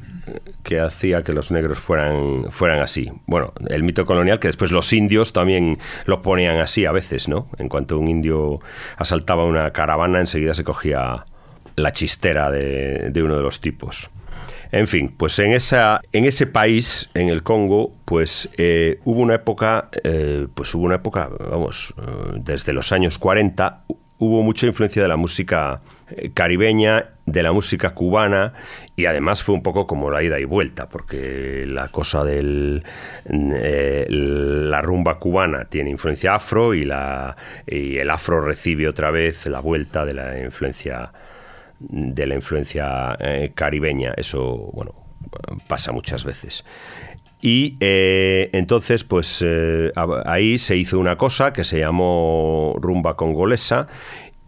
que 0.63 0.81
hacía 0.81 1.23
que 1.23 1.35
los 1.35 1.51
negros 1.51 1.79
fueran, 1.79 2.47
fueran 2.49 2.81
así. 2.81 3.13
Bueno, 3.27 3.53
el 3.69 3.83
mito 3.83 4.07
colonial 4.07 4.39
que 4.39 4.49
después 4.49 4.73
los 4.73 4.91
indios 4.95 5.35
también 5.35 5.77
lo 6.07 6.23
ponían 6.23 6.57
así 6.61 6.87
a 6.87 6.93
veces, 6.93 7.29
¿no? 7.29 7.51
En 7.59 7.69
cuanto 7.69 7.99
un 7.99 8.09
indio 8.09 8.61
asaltaba 8.97 9.45
una 9.45 9.71
caravana, 9.71 10.19
enseguida 10.19 10.55
se 10.55 10.65
cogía 10.65 11.27
la 11.77 11.93
chistera 11.93 12.51
de, 12.51 13.11
de 13.11 13.23
uno 13.23 13.37
de 13.37 13.43
los 13.43 13.61
tipos. 13.61 14.09
En 14.71 14.87
fin, 14.87 15.15
pues 15.17 15.39
en, 15.39 15.53
esa, 15.53 16.01
en 16.13 16.27
ese 16.27 16.47
país, 16.47 17.09
en 17.15 17.29
el 17.29 17.43
Congo, 17.43 17.93
pues 18.05 18.51
eh, 18.59 19.01
hubo 19.05 19.21
una 19.21 19.37
época, 19.37 19.89
eh, 20.05 20.47
pues 20.55 20.75
hubo 20.75 20.85
una 20.85 20.97
época, 20.97 21.31
vamos, 21.51 21.95
eh, 21.97 22.03
desde 22.37 22.73
los 22.73 22.93
años 22.93 23.19
40, 23.19 23.85
hubo 24.19 24.43
mucha 24.43 24.67
influencia 24.67 25.01
de 25.03 25.09
la 25.09 25.17
música 25.17 25.81
eh, 26.11 26.31
caribeña, 26.35 27.11
de 27.27 27.43
la 27.43 27.53
música 27.53 27.91
cubana 27.91 28.55
y 28.97 29.05
además 29.05 29.43
fue 29.43 29.55
un 29.55 29.63
poco 29.63 29.87
como 29.87 30.11
la 30.11 30.23
ida 30.23 30.41
y 30.41 30.45
vuelta, 30.45 30.89
porque 30.89 31.65
la 31.67 31.89
cosa 31.89 32.25
eh, 32.27 32.81
la 34.09 34.83
rumba 34.83 35.19
cubana 35.19 35.67
tiene 35.67 35.91
influencia 35.91 36.35
afro 36.35 36.73
y 36.75 36.85
la 36.85 37.37
y 37.67 37.99
el 37.99 38.11
afro 38.11 38.41
recibe 38.41 38.89
otra 38.89 39.11
vez 39.11 39.47
la 39.47 39.61
vuelta 39.61 40.05
de 40.07 40.15
la 40.15 40.41
influencia 40.43 41.13
de 41.81 42.27
la 42.27 42.35
influencia 42.35 43.17
eh, 43.21 43.53
caribeña. 43.55 44.14
Eso, 44.17 44.71
bueno, 44.73 44.95
pasa 45.67 45.93
muchas 45.93 46.25
veces. 46.25 46.64
Y 47.41 47.77
eh, 47.81 48.51
entonces, 48.53 49.05
pues 49.05 49.45
eh, 49.47 49.93
ahí 50.25 50.59
se 50.59 50.77
hizo 50.77 50.99
una 50.99 51.17
cosa 51.17 51.53
que 51.53 51.64
se 51.64 51.79
llamó 51.79 52.75
rumba 52.81 53.17
congolesa 53.17 53.87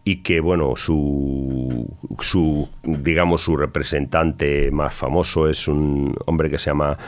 y 0.04 0.22
que, 0.22 0.40
bueno, 0.40 0.74
su, 0.76 1.86
su, 2.18 2.68
digamos, 2.82 3.42
su 3.42 3.56
representante 3.56 4.70
más 4.72 4.92
famoso 4.92 5.48
es 5.48 5.68
un 5.68 6.16
hombre 6.26 6.50
que 6.50 6.58
se 6.58 6.70
llama 6.70 6.98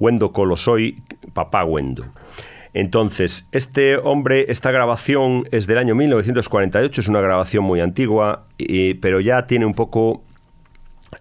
Wendo 0.00 0.32
Colosoi, 0.32 1.02
papá 1.32 1.64
Wendo. 1.64 2.06
Entonces, 2.72 3.48
este 3.52 3.96
hombre, 3.96 4.46
esta 4.48 4.70
grabación 4.70 5.44
es 5.50 5.66
del 5.66 5.78
año 5.78 5.94
1948, 5.94 7.00
es 7.00 7.08
una 7.08 7.20
grabación 7.20 7.64
muy 7.64 7.80
antigua, 7.80 8.46
pero 9.00 9.20
ya 9.20 9.46
tiene 9.46 9.66
un 9.66 9.74
poco 9.74 10.22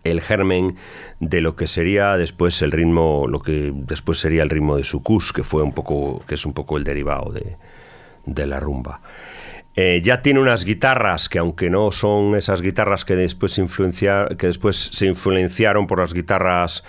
el 0.04 0.22
germen 0.22 0.76
de 1.20 1.42
lo 1.42 1.56
que 1.56 1.68
sería 1.68 2.18
después 2.18 2.62
el 2.62 2.72
ritmo, 2.72 3.26
lo 3.28 3.40
que 3.40 3.72
después 3.74 4.20
sería 4.20 4.44
el 4.44 4.50
ritmo 4.50 4.78
de 4.78 4.84
Sucus, 4.84 5.34
que 5.34 5.44
fue 5.44 5.64
un 5.64 5.74
poco, 5.74 6.24
que 6.28 6.36
es 6.36 6.46
un 6.46 6.54
poco 6.54 6.78
el 6.78 6.84
derivado 6.84 7.32
de, 7.32 8.46
la 8.46 8.60
rumba. 8.60 9.02
Eh, 9.76 10.02
ya 10.04 10.22
tiene 10.22 10.40
unas 10.40 10.66
guitarras 10.66 11.30
que 11.30 11.40
aunque 11.40 11.70
no 11.70 11.92
son 11.92 12.36
esas 12.36 12.62
guitarras 12.62 13.06
que 13.06 13.16
después 13.16 13.58
influencia- 13.58 14.28
que 14.38 14.48
después 14.48 14.78
se 14.94 15.08
influenciaron 15.08 15.88
por 15.88 16.00
las 16.00 16.14
guitarras 16.14 16.84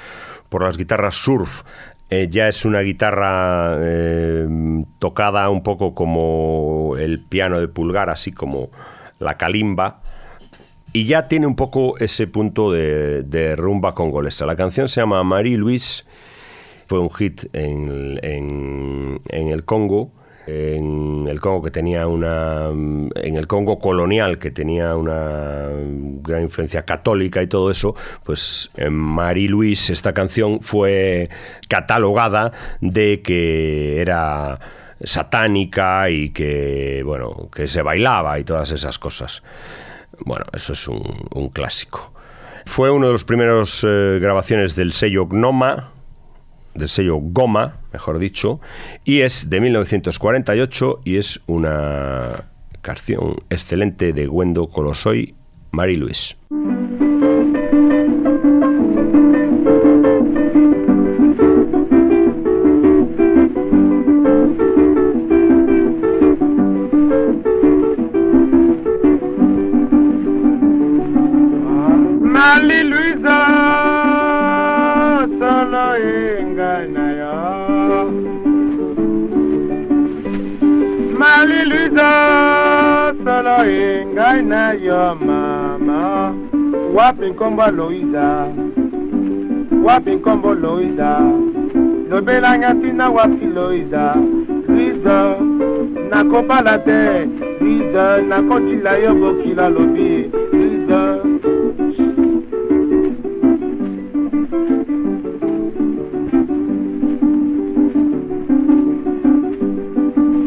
por 0.51 0.65
las 0.65 0.77
guitarras 0.77 1.15
surf 1.15 1.63
eh, 2.11 2.29
ya 2.31 2.49
es 2.49 2.65
una 2.65 2.81
guitarra 2.81 3.77
eh, 3.81 4.47
tocada 4.99 5.49
un 5.51 5.63
poco 5.63 5.95
como 5.95 6.97
el 6.99 7.21
piano 7.25 7.61
de 7.61 7.69
pulgar 7.69 8.11
así 8.11 8.33
como 8.33 8.71
la 9.19 9.37
calimba. 9.37 10.03
Y 10.93 11.05
ya 11.05 11.29
tiene 11.29 11.47
un 11.47 11.55
poco 11.55 11.97
ese 11.99 12.27
punto 12.27 12.73
de, 12.73 13.23
de 13.23 13.55
rumba 13.55 13.95
congolesa. 13.95 14.45
La 14.45 14.57
canción 14.57 14.89
se 14.89 15.01
llama 15.01 15.23
Marie 15.23 15.57
Louise, 15.57 16.03
fue 16.89 16.99
un 16.99 17.11
hit 17.11 17.45
en, 17.53 18.19
en- 18.23 19.21
en 19.29 19.49
el 19.51 19.65
Congo, 19.65 20.11
en 20.47 21.27
el 21.29 21.41
Congo 21.41 21.63
que 21.63 21.71
tenía 21.71 22.07
una, 22.07 22.69
en 22.69 23.37
el 23.37 23.47
Congo 23.47 23.79
colonial 23.79 24.39
que 24.39 24.51
tenía 24.51 24.97
una 24.97 25.69
gran 26.23 26.43
influencia 26.43 26.85
católica 26.85 27.43
y 27.43 27.47
todo 27.47 27.71
eso, 27.71 27.95
pues 28.25 28.71
en 28.77 28.95
Marie 28.95 29.49
Louise 29.49 29.93
esta 29.93 30.13
canción 30.13 30.61
fue 30.61 31.29
catalogada 31.69 32.53
de 32.81 33.23
que 33.23 34.01
era 34.01 34.59
satánica 35.03 36.11
y 36.11 36.31
que 36.31 37.03
bueno 37.05 37.49
que 37.55 37.69
se 37.69 37.83
bailaba 37.83 38.39
y 38.39 38.45
todas 38.45 38.71
esas 38.71 38.99
cosas. 38.99 39.43
Bueno, 40.25 40.45
eso 40.53 40.75
es 40.75 40.87
un, 40.89 41.49
clásico. 41.49 42.13
Fue 42.67 42.91
uno 42.91 43.07
de 43.07 43.13
los 43.13 43.25
primeros 43.25 43.85
eh, 43.89 44.19
grabaciones 44.21 44.77
del 44.77 44.93
sello 44.93 45.27
Gnoma, 45.27 45.93
del 46.75 46.89
sello 46.89 47.17
Goma, 47.21 47.80
mejor 47.93 48.19
dicho, 48.19 48.61
y 49.05 49.21
es 49.21 49.51
de 49.51 49.61
1948 49.61 51.01
y 51.05 51.17
es 51.17 51.41
una 51.47 52.45
canción 52.83 53.37
excelente 53.51 54.13
de 54.13 54.29
Wendo 54.29 54.69
Colosoi, 54.69 55.35
Marie 55.73 55.97
Louise. 55.97 56.37
ye 83.67 84.07
ngai 84.07 84.43
na 84.43 84.73
yo 84.73 85.15
mama. 85.27 86.01
Wapi 86.95 87.27
nkombo 87.31 87.67
loiza 87.71 88.47
wapi 89.85 90.11
nkombo 90.11 90.55
loiza 90.55 91.11
lobelanga 92.11 92.73
ntina 92.75 93.07
wapi 93.11 93.47
loiza 93.55 94.15
rizo 94.69 95.21
nakobala 96.11 96.79
te. 96.79 97.29
Rizo 97.61 98.07
nakotila 98.29 98.93
yo 99.03 99.15
bokila 99.15 99.69
lobi. 99.69 100.31
Rizo. 100.53 101.03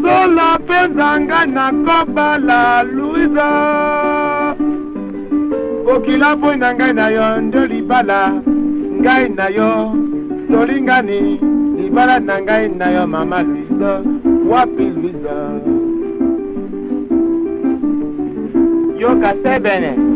Sola 0.02 0.60
mpenza 0.60 1.10
ngai 1.22 1.48
nakobala 1.56 2.84
lu 2.84 3.03
luiza 3.14 3.48
kokila 5.86 6.36
mpoi 6.36 6.58
na 6.58 6.74
ngai 6.76 6.94
na 6.94 7.08
yo 7.10 7.42
nde 7.42 7.68
libala 7.68 8.34
ngai 9.02 9.30
na 9.30 9.48
yo. 9.48 9.94
Tolingani 10.52 11.40
libala 11.78 12.20
na 12.20 12.42
ngai 12.42 12.70
na 12.70 12.88
yo 12.92 13.08
mama 13.08 13.44
luiza 13.44 14.02
wapi 14.50 14.84
luiza 14.84 15.36
yoka 19.00 19.34
sebene 19.44 20.13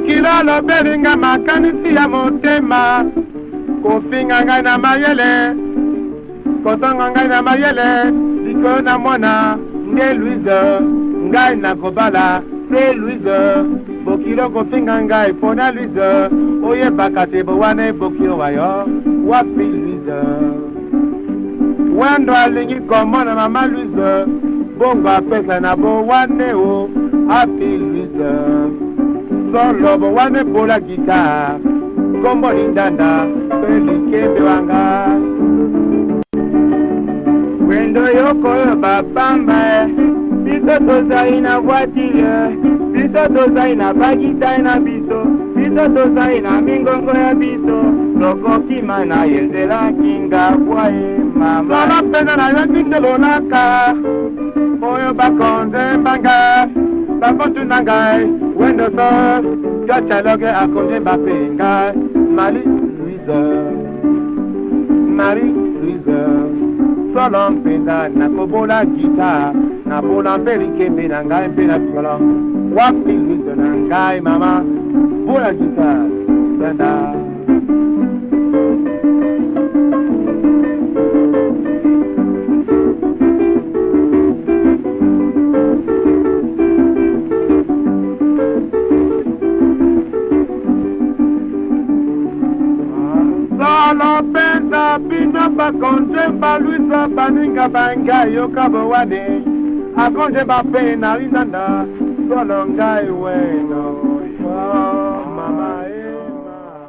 bokila 0.00 0.42
lobelinga 0.42 1.16
makanisi 1.16 1.94
ya 1.94 2.08
motema. 2.08 3.04
Kofinga 3.82 4.44
ngai 4.44 4.62
na 4.62 4.78
mayele. 4.78 5.56
Kotonga 6.64 7.10
ngai 7.10 7.28
na 7.28 7.42
mayele. 7.42 8.10
Likolo 8.44 8.80
na 8.80 8.98
mwana 8.98 9.58
nde 9.92 10.14
luise 10.14 10.80
ngai 11.28 11.56
nakobala 11.56 12.42
se 12.70 12.92
luise 12.92 13.38
bokilo 14.04 14.50
kofinga 14.50 15.02
ngai 15.02 15.32
mpona 15.32 15.72
luise 15.72 16.30
oyebaka 16.64 17.26
te 17.26 17.42
bowana 17.42 17.86
ebokilo 17.86 18.38
wa 18.38 18.50
yo. 18.50 18.88
Wapi 19.26 19.64
luise 19.64 20.20
wendo 21.96 22.34
alingi 22.34 22.80
komona 22.80 23.34
mama 23.34 23.66
luise 23.66 24.26
bongo 24.78 25.08
apesa 25.08 25.60
na 25.60 25.76
bowane 25.76 26.54
o. 26.54 26.88
Api 27.30 27.78
luise 27.78 28.30
solo 29.52 29.98
bowane 29.98 30.44
pola 30.44 30.80
gita 30.80 31.58
kombo 32.22 32.52
lindanda 32.52 33.26
mpe 33.26 33.74
likembe 33.86 34.40
wanga. 34.40 34.82
Wendo 37.68 38.02
yokoyo 38.08 38.76
bapamba 38.76 39.88
biso 40.44 40.78
tozali 40.86 41.40
na 41.40 41.60
voitire 41.60 42.56
biso 42.92 43.22
tozali 43.34 43.76
na 43.76 43.94
bagita 43.94 44.58
na 44.58 44.80
biso 44.80 45.24
biso 45.56 45.88
tozali 45.94 46.40
na 46.40 46.60
mingongo 46.60 47.12
ya 47.12 47.34
biso. 47.34 47.78
Tokokima 48.20 49.04
na 49.04 49.24
ye 49.24 49.40
nzela 49.40 49.92
kingabwa 49.92 50.88
ye 50.88 51.18
mama. 51.34 51.74
Solo 51.74 52.08
mpena 52.08 52.36
nayoki 52.36 52.82
ndelonaka 52.82 53.94
oyo 54.82 55.14
bakonze 55.14 55.96
mbanga 55.98 56.68
babantu 57.20 57.62
na 57.64 57.78
ngai 57.82 58.20
wendo 58.56 58.86
sor 58.96 59.40
jotaloge 59.86 60.50
akonde 60.62 60.98
bape 61.06 61.36
ngai 61.56 61.92
mari 62.36 62.62
luise 62.98 63.40
mari 65.18 65.46
luise 65.80 66.20
solo 67.12 67.42
mpenda 67.50 68.08
nakobola 68.08 68.84
gita 68.84 69.52
nabola 69.88 70.38
mpe 70.38 70.52
likembe 70.56 71.08
na 71.08 71.24
ngai 71.24 71.48
mpe 71.48 71.62
na 71.70 71.76
solo 71.88 72.14
wapi 72.76 73.12
luise 73.12 73.52
na 73.60 73.68
ngai 73.88 74.20
mama 74.20 74.52
bola 75.26 75.50
gita 75.60 75.90
tanda 76.60 76.92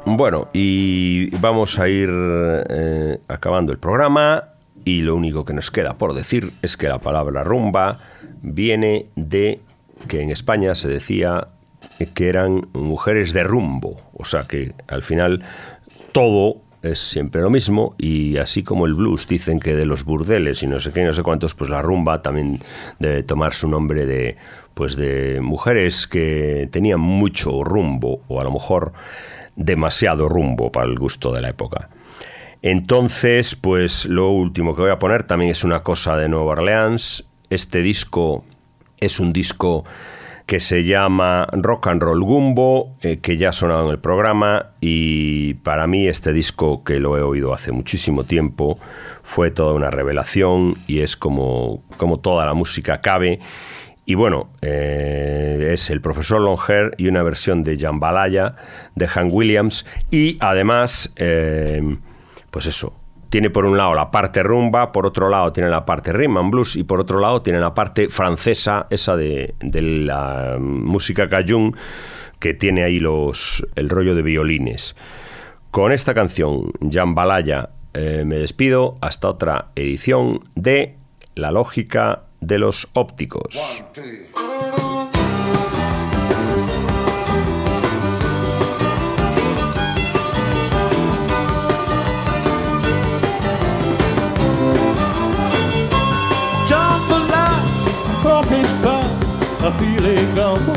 Bueno, 0.06 0.48
y 0.52 1.34
vamos 1.36 1.78
a 1.78 1.88
ir 1.88 2.08
eh, 2.10 3.18
acabando 3.28 3.72
el 3.72 3.78
programa 3.78 4.44
y 4.84 5.02
lo 5.02 5.14
único 5.14 5.44
que 5.44 5.52
nos 5.52 5.70
queda 5.70 5.98
por 5.98 6.14
decir 6.14 6.52
es 6.62 6.76
que 6.76 6.88
la 6.88 6.98
palabra 6.98 7.44
rumba 7.44 7.98
viene 8.40 9.06
de 9.16 9.60
que 10.08 10.22
en 10.22 10.30
España 10.30 10.74
se 10.74 10.88
decía 10.88 11.48
que 12.14 12.28
eran 12.28 12.68
mujeres 12.72 13.32
de 13.32 13.44
rumbo, 13.44 14.00
o 14.14 14.24
sea 14.24 14.44
que 14.44 14.72
al 14.88 15.02
final 15.02 15.42
todo 16.12 16.62
es 16.82 16.98
siempre 16.98 17.42
lo 17.42 17.50
mismo 17.50 17.94
y 17.98 18.36
así 18.38 18.62
como 18.62 18.86
el 18.86 18.94
blues 18.94 19.28
dicen 19.28 19.60
que 19.60 19.74
de 19.74 19.86
los 19.86 20.04
burdeles 20.04 20.62
y 20.62 20.66
no 20.66 20.80
sé 20.80 20.92
qué 20.92 21.02
y 21.02 21.04
no 21.04 21.12
sé 21.12 21.22
cuántos, 21.22 21.54
pues 21.54 21.70
la 21.70 21.82
rumba 21.82 22.22
también 22.22 22.60
debe 22.98 23.22
tomar 23.22 23.54
su 23.54 23.68
nombre 23.68 24.06
de 24.06 24.36
pues 24.74 24.96
de 24.96 25.40
mujeres 25.40 26.06
que 26.06 26.68
tenían 26.72 27.00
mucho 27.00 27.62
rumbo 27.62 28.22
o 28.28 28.40
a 28.40 28.44
lo 28.44 28.50
mejor 28.50 28.92
demasiado 29.54 30.28
rumbo 30.28 30.72
para 30.72 30.86
el 30.86 30.98
gusto 30.98 31.32
de 31.32 31.40
la 31.40 31.50
época. 31.50 31.90
Entonces, 32.62 33.54
pues 33.54 34.06
lo 34.06 34.30
último 34.30 34.74
que 34.74 34.82
voy 34.82 34.90
a 34.90 34.98
poner 34.98 35.24
también 35.24 35.50
es 35.50 35.64
una 35.64 35.82
cosa 35.82 36.16
de 36.16 36.28
Nueva 36.28 36.52
Orleans. 36.52 37.24
Este 37.50 37.82
disco 37.82 38.44
es 38.98 39.20
un 39.20 39.32
disco 39.32 39.84
que 40.46 40.60
se 40.60 40.84
llama 40.84 41.48
Rock 41.52 41.88
and 41.88 42.02
Roll 42.02 42.22
Gumbo, 42.22 42.96
eh, 43.02 43.18
que 43.18 43.36
ya 43.36 43.50
ha 43.50 43.52
sonado 43.52 43.84
en 43.86 43.90
el 43.90 43.98
programa 43.98 44.72
y 44.80 45.54
para 45.54 45.86
mí 45.86 46.08
este 46.08 46.32
disco 46.32 46.84
que 46.84 47.00
lo 47.00 47.16
he 47.16 47.22
oído 47.22 47.54
hace 47.54 47.72
muchísimo 47.72 48.24
tiempo 48.24 48.78
fue 49.22 49.50
toda 49.50 49.74
una 49.74 49.90
revelación 49.90 50.76
y 50.86 51.00
es 51.00 51.16
como, 51.16 51.84
como 51.96 52.20
toda 52.20 52.44
la 52.46 52.54
música 52.54 53.00
cabe. 53.00 53.40
Y 54.04 54.14
bueno, 54.14 54.50
eh, 54.62 55.70
es 55.72 55.90
el 55.90 56.00
profesor 56.00 56.40
Longhair 56.40 56.92
y 56.98 57.06
una 57.06 57.22
versión 57.22 57.62
de 57.62 57.78
Jambalaya 57.78 58.56
de 58.96 59.08
Han 59.14 59.28
Williams 59.30 59.86
y 60.10 60.38
además, 60.40 61.12
eh, 61.16 61.96
pues 62.50 62.66
eso, 62.66 63.01
tiene 63.32 63.48
por 63.48 63.64
un 63.64 63.78
lado 63.78 63.94
la 63.94 64.10
parte 64.10 64.42
rumba, 64.42 64.92
por 64.92 65.06
otro 65.06 65.30
lado 65.30 65.54
tiene 65.54 65.70
la 65.70 65.86
parte 65.86 66.12
rhythm 66.12 66.36
and 66.36 66.50
blues 66.50 66.76
y 66.76 66.84
por 66.84 67.00
otro 67.00 67.18
lado 67.18 67.40
tiene 67.40 67.60
la 67.60 67.72
parte 67.72 68.08
francesa, 68.08 68.86
esa 68.90 69.16
de, 69.16 69.54
la 69.62 70.58
música 70.60 71.30
cajun, 71.30 71.74
que 72.38 72.52
tiene 72.52 72.84
ahí 72.84 72.98
los, 72.98 73.66
el 73.74 73.88
rollo 73.88 74.14
de 74.14 74.20
violines. 74.20 74.96
Con 75.70 75.92
esta 75.92 76.12
canción, 76.12 76.72
Jambalaya, 76.90 77.70
eh, 77.94 78.24
me 78.26 78.36
despido 78.36 78.96
hasta 79.00 79.30
otra 79.30 79.70
edición 79.76 80.40
de 80.54 80.98
La 81.34 81.52
lógica 81.52 82.24
de 82.42 82.58
los 82.58 82.90
ópticos. 82.92 83.58
Gumbo. 100.34 100.72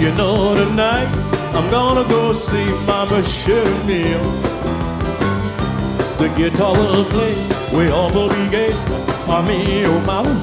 You 0.00 0.12
know 0.14 0.54
tonight 0.56 1.08
I'm 1.54 1.70
gonna 1.70 2.08
go 2.08 2.32
see 2.32 2.64
Mama 2.86 3.22
Shermill. 3.22 4.24
The 6.18 6.28
guitar 6.36 6.72
will 6.72 7.04
play, 7.04 7.34
we 7.76 7.88
all 7.90 8.12
will 8.12 8.28
be 8.28 8.48
gay. 8.50 8.72
Mommy, 9.26 9.84
oh 9.84 10.00
mama. 10.00 10.34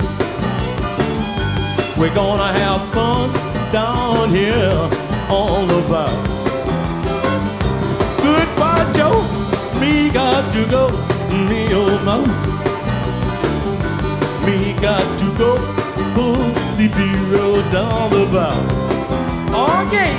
We're 1.98 2.16
gonna 2.16 2.54
have 2.60 2.82
fun 2.94 3.34
down 3.72 4.30
here 4.30 4.90
on 5.30 5.68
the 5.68 5.82
bar. 5.90 6.12
Goodbye, 8.24 8.92
Joe. 8.96 9.22
Me 9.80 10.10
got 10.10 10.54
to 10.54 10.66
go. 10.70 10.90
Me, 11.50 11.68
oh 11.72 12.00
mama. 12.06 12.28
Me 14.46 14.74
got 14.82 15.04
to 15.20 15.38
go 15.38 15.79
down 17.72 18.10
the 18.10 18.26
bow. 18.32 19.86
Okay. 19.86 20.19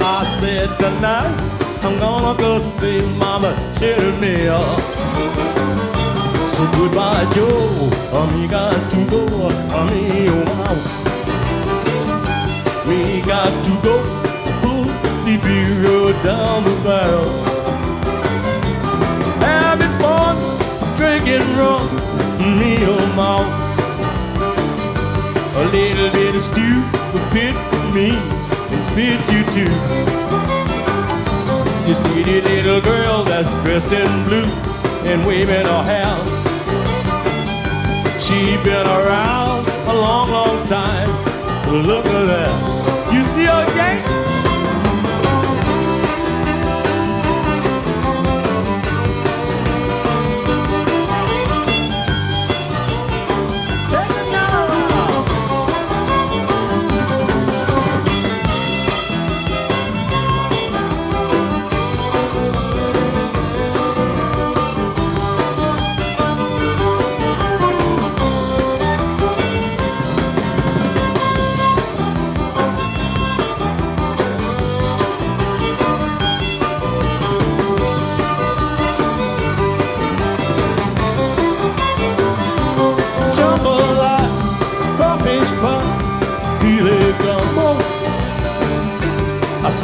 I 0.00 0.24
said 0.40 0.68
tonight 0.78 1.36
I'm 1.84 1.98
gonna 1.98 2.38
go 2.38 2.58
see 2.60 3.02
Mama 3.18 3.52
up. 4.48 4.80
So 6.54 6.64
goodbye, 6.72 7.30
Joe. 7.34 7.90
We 8.34 8.48
got 8.48 8.72
to 8.92 9.06
go. 9.10 9.26
Oh 9.28 9.84
mama. 10.56 10.80
We 12.88 13.20
got 13.22 13.52
to 13.66 13.72
go. 13.82 13.94
Pull 14.62 14.84
the 15.26 15.36
bureau 15.44 16.12
down 16.22 16.64
the 16.64 16.74
barrel. 16.82 17.30
Having 19.40 19.94
fun, 20.00 20.36
drinking 20.96 21.46
rum. 21.58 21.84
Me, 22.58 22.78
oh 22.86 23.06
mama. 23.14 23.60
A 25.56 25.64
little 25.72 26.10
bit 26.10 26.34
of 26.36 26.42
stew 26.42 26.93
fit 27.34 27.56
for 27.68 27.82
me 27.92 28.10
and 28.72 28.82
fit 28.94 29.18
you 29.34 29.42
too. 29.56 29.72
You 31.88 31.94
see 31.96 32.22
the 32.22 32.40
little 32.42 32.80
girl 32.80 33.24
that's 33.24 33.50
dressed 33.64 33.90
in 33.90 34.08
blue 34.28 34.50
and 35.10 35.26
waving 35.26 35.66
her 35.66 35.82
hand. 35.82 36.22
She 38.22 38.56
been 38.62 38.86
around 38.86 39.66
a 39.88 39.94
long, 39.94 40.30
long 40.30 40.64
time. 40.68 41.10
Look 41.82 42.06
at 42.06 42.26
that. 42.32 43.12
You 43.12 43.24
see 43.26 43.46
her 43.46 43.66
gang? 43.74 44.23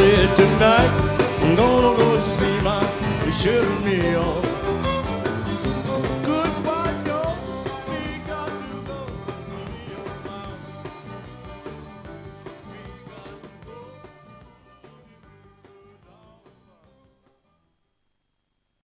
Said 0.00 0.34
tonight 0.34 1.09